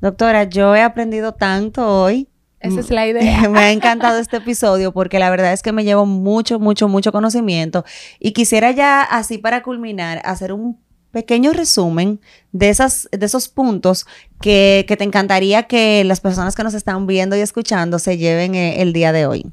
Doctora, 0.00 0.44
yo 0.44 0.74
he 0.74 0.82
aprendido 0.82 1.32
tanto 1.32 1.86
hoy. 1.86 2.28
Esa 2.60 2.80
es 2.80 2.90
la 2.90 3.06
idea. 3.06 3.48
me 3.50 3.58
ha 3.58 3.72
encantado 3.72 4.18
este 4.20 4.38
episodio 4.38 4.92
porque 4.92 5.18
la 5.18 5.30
verdad 5.30 5.52
es 5.52 5.62
que 5.62 5.72
me 5.72 5.84
llevo 5.84 6.06
mucho, 6.06 6.58
mucho, 6.58 6.88
mucho 6.88 7.12
conocimiento 7.12 7.84
y 8.18 8.32
quisiera 8.32 8.70
ya 8.70 9.02
así 9.02 9.38
para 9.38 9.62
culminar 9.62 10.20
hacer 10.24 10.52
un 10.52 10.80
pequeño 11.18 11.52
resumen 11.52 12.20
de, 12.52 12.68
esas, 12.68 13.08
de 13.10 13.26
esos 13.26 13.48
puntos 13.48 14.06
que, 14.40 14.84
te 14.86 15.02
encantaría 15.02 15.64
que 15.64 16.04
las 16.04 16.20
personas 16.20 16.54
que 16.54 16.62
nos 16.62 16.74
están 16.74 17.08
viendo 17.08 17.36
y 17.36 17.40
escuchando 17.40 17.98
se 17.98 18.18
lleven 18.18 18.54
eh, 18.54 18.82
el 18.82 18.92
día 18.92 19.10
de 19.10 19.26
hoy. 19.26 19.50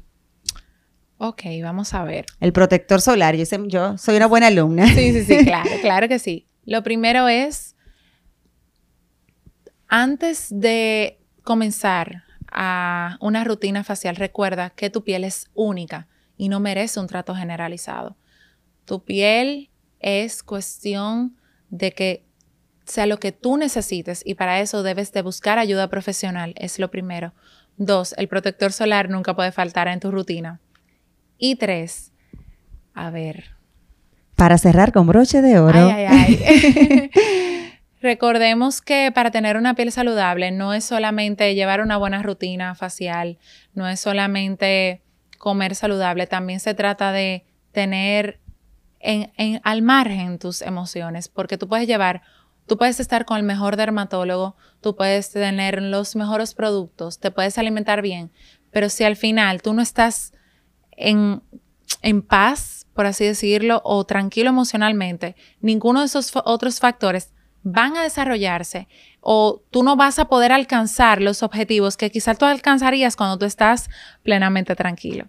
Ok, 1.18 1.42
vamos 1.60 1.92
a 1.92 2.04
ver. 2.04 2.24
El 2.38 2.52
protector 2.52 3.00
solar. 3.00 3.34
Yo, 3.34 3.44
yo 3.66 3.98
soy 3.98 4.14
una 4.14 4.28
buena 4.28 4.46
alumna. 4.46 4.86
Sí, 4.86 5.12
sí, 5.12 5.24
sí, 5.24 5.38
claro, 5.44 5.70
claro 5.80 6.06
que 6.06 6.20
sí. 6.20 6.46
Lo 6.64 6.84
primero 6.84 7.26
es, 7.26 7.74
antes 9.88 10.46
de 10.50 11.18
comenzar 11.42 12.22
a 12.52 13.18
una 13.20 13.42
rutina 13.42 13.82
facial, 13.82 14.14
recuerda 14.14 14.70
que 14.70 14.88
tu 14.88 15.02
piel 15.02 15.24
es 15.24 15.50
única 15.52 16.06
y 16.36 16.48
no 16.48 16.60
merece 16.60 17.00
un 17.00 17.08
trato 17.08 17.34
generalizado. 17.34 18.16
Tu 18.84 19.02
piel 19.02 19.70
es 19.98 20.44
cuestión 20.44 21.36
de 21.70 21.92
que 21.92 22.24
sea 22.84 23.06
lo 23.06 23.18
que 23.18 23.32
tú 23.32 23.56
necesites 23.56 24.22
y 24.24 24.34
para 24.34 24.60
eso 24.60 24.82
debes 24.82 25.12
de 25.12 25.22
buscar 25.22 25.58
ayuda 25.58 25.88
profesional, 25.88 26.54
es 26.56 26.78
lo 26.78 26.90
primero. 26.90 27.32
Dos, 27.76 28.14
el 28.16 28.28
protector 28.28 28.72
solar 28.72 29.10
nunca 29.10 29.34
puede 29.34 29.52
faltar 29.52 29.88
en 29.88 30.00
tu 30.00 30.10
rutina. 30.10 30.60
Y 31.38 31.56
tres, 31.56 32.12
a 32.94 33.10
ver. 33.10 33.56
Para 34.34 34.56
cerrar 34.58 34.92
con 34.92 35.06
broche 35.06 35.42
de 35.42 35.58
oro. 35.58 35.90
Ay, 35.90 36.04
ay, 36.04 36.40
ay. 36.44 37.10
Recordemos 38.00 38.82
que 38.82 39.10
para 39.12 39.30
tener 39.30 39.56
una 39.56 39.74
piel 39.74 39.90
saludable 39.90 40.50
no 40.52 40.72
es 40.74 40.84
solamente 40.84 41.54
llevar 41.54 41.80
una 41.80 41.96
buena 41.96 42.22
rutina 42.22 42.74
facial, 42.74 43.38
no 43.74 43.88
es 43.88 44.00
solamente 44.00 45.02
comer 45.38 45.74
saludable, 45.74 46.26
también 46.26 46.60
se 46.60 46.74
trata 46.74 47.12
de 47.12 47.44
tener 47.72 48.38
en, 49.06 49.60
al 49.62 49.82
margen 49.82 50.38
tus 50.38 50.62
emociones, 50.62 51.28
porque 51.28 51.56
tú 51.56 51.68
puedes 51.68 51.86
llevar, 51.86 52.22
tú 52.66 52.76
puedes 52.76 53.00
estar 53.00 53.24
con 53.24 53.36
el 53.38 53.44
mejor 53.44 53.76
dermatólogo, 53.76 54.56
tú 54.80 54.96
puedes 54.96 55.30
tener 55.30 55.80
los 55.82 56.16
mejores 56.16 56.54
productos, 56.54 57.20
te 57.20 57.30
puedes 57.30 57.56
alimentar 57.58 58.02
bien, 58.02 58.32
pero 58.70 58.88
si 58.88 59.04
al 59.04 59.16
final 59.16 59.62
tú 59.62 59.72
no 59.72 59.82
estás 59.82 60.32
en, 60.90 61.42
en 62.02 62.22
paz, 62.22 62.86
por 62.94 63.06
así 63.06 63.24
decirlo, 63.24 63.80
o 63.84 64.04
tranquilo 64.04 64.50
emocionalmente, 64.50 65.36
ninguno 65.60 66.00
de 66.00 66.06
esos 66.06 66.32
otros 66.44 66.80
factores 66.80 67.32
van 67.62 67.96
a 67.96 68.02
desarrollarse 68.02 68.88
o 69.20 69.62
tú 69.70 69.82
no 69.82 69.96
vas 69.96 70.18
a 70.18 70.26
poder 70.26 70.52
alcanzar 70.52 71.20
los 71.20 71.42
objetivos 71.42 71.96
que 71.96 72.10
quizás 72.10 72.38
tú 72.38 72.44
alcanzarías 72.44 73.16
cuando 73.16 73.38
tú 73.38 73.44
estás 73.44 73.88
plenamente 74.22 74.76
tranquilo. 74.76 75.26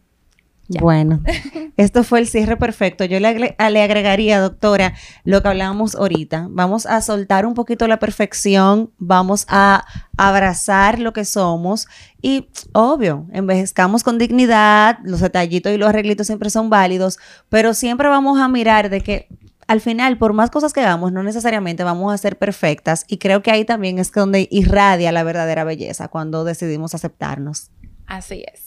Bueno, 0.68 1.22
esto 1.78 2.04
fue 2.04 2.20
el 2.20 2.28
cierre 2.28 2.58
perfecto. 2.58 3.06
Yo 3.06 3.20
le, 3.20 3.56
agregaría, 3.58 4.40
doctora, 4.40 4.94
lo 5.24 5.42
que 5.42 5.48
hablábamos 5.48 5.96
ahorita. 5.96 6.48
Vamos 6.50 6.86
a 6.86 7.02
soltar 7.02 7.46
un 7.46 7.54
poquito 7.54 7.88
la 7.88 8.00
perfección, 8.00 8.92
vamos 8.98 9.46
a 9.48 9.86
abrazar 10.18 11.00
lo 11.00 11.14
que 11.14 11.26
somos 11.26 11.88
y, 12.22 12.50
obvio, 12.74 13.28
envejezcamos 13.32 14.04
con 14.04 14.18
dignidad, 14.18 14.98
los 15.04 15.22
detallitos 15.22 15.72
y 15.72 15.78
los 15.78 15.90
arreglitos 15.90 16.28
siempre 16.28 16.50
son 16.50 16.70
válidos, 16.70 17.20
pero 17.50 17.74
siempre 17.74 18.10
vamos 18.10 18.40
a 18.40 18.48
mirar 18.48 18.90
de 18.90 19.02
que 19.02 19.28
al 19.68 19.82
final, 19.82 20.18
por 20.18 20.32
más 20.32 20.50
cosas 20.50 20.72
que 20.72 20.80
hagamos, 20.80 21.12
no 21.12 21.24
necesariamente 21.24 21.84
vamos 21.84 22.14
a 22.14 22.18
ser 22.18 22.38
perfectas 22.38 23.04
y 23.08 23.18
creo 23.18 23.42
que 23.42 23.52
ahí 23.52 23.66
también 23.66 24.00
es 24.00 24.12
donde 24.12 24.48
irradia 24.50 25.12
la 25.12 25.24
verdadera 25.24 25.66
belleza, 25.66 26.08
cuando 26.08 26.46
decidimos 26.46 26.96
aceptarnos. 26.96 27.70
Así 28.06 28.46
es. 28.54 28.67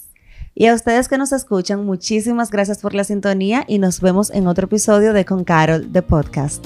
Y 0.53 0.67
a 0.67 0.73
ustedes 0.73 1.07
que 1.07 1.17
nos 1.17 1.31
escuchan, 1.31 1.85
muchísimas 1.85 2.51
gracias 2.51 2.79
por 2.79 2.93
la 2.93 3.03
sintonía 3.03 3.63
y 3.67 3.79
nos 3.79 4.01
vemos 4.01 4.31
en 4.31 4.47
otro 4.47 4.65
episodio 4.65 5.13
de 5.13 5.25
Con 5.25 5.43
Carol 5.43 5.91
de 5.91 6.01
Podcast. 6.01 6.65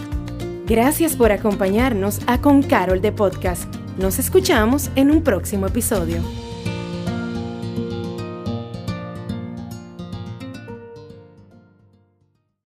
Gracias 0.66 1.16
por 1.16 1.32
acompañarnos 1.32 2.20
a 2.26 2.42
Con 2.42 2.64
Carol 2.64 3.02
de 3.02 3.12
Podcast. 3.12 3.66
Nos 4.00 4.18
escuchamos 4.18 4.90
en 4.96 5.12
un 5.12 5.24
próximo 5.24 5.68
episodio. 5.68 6.18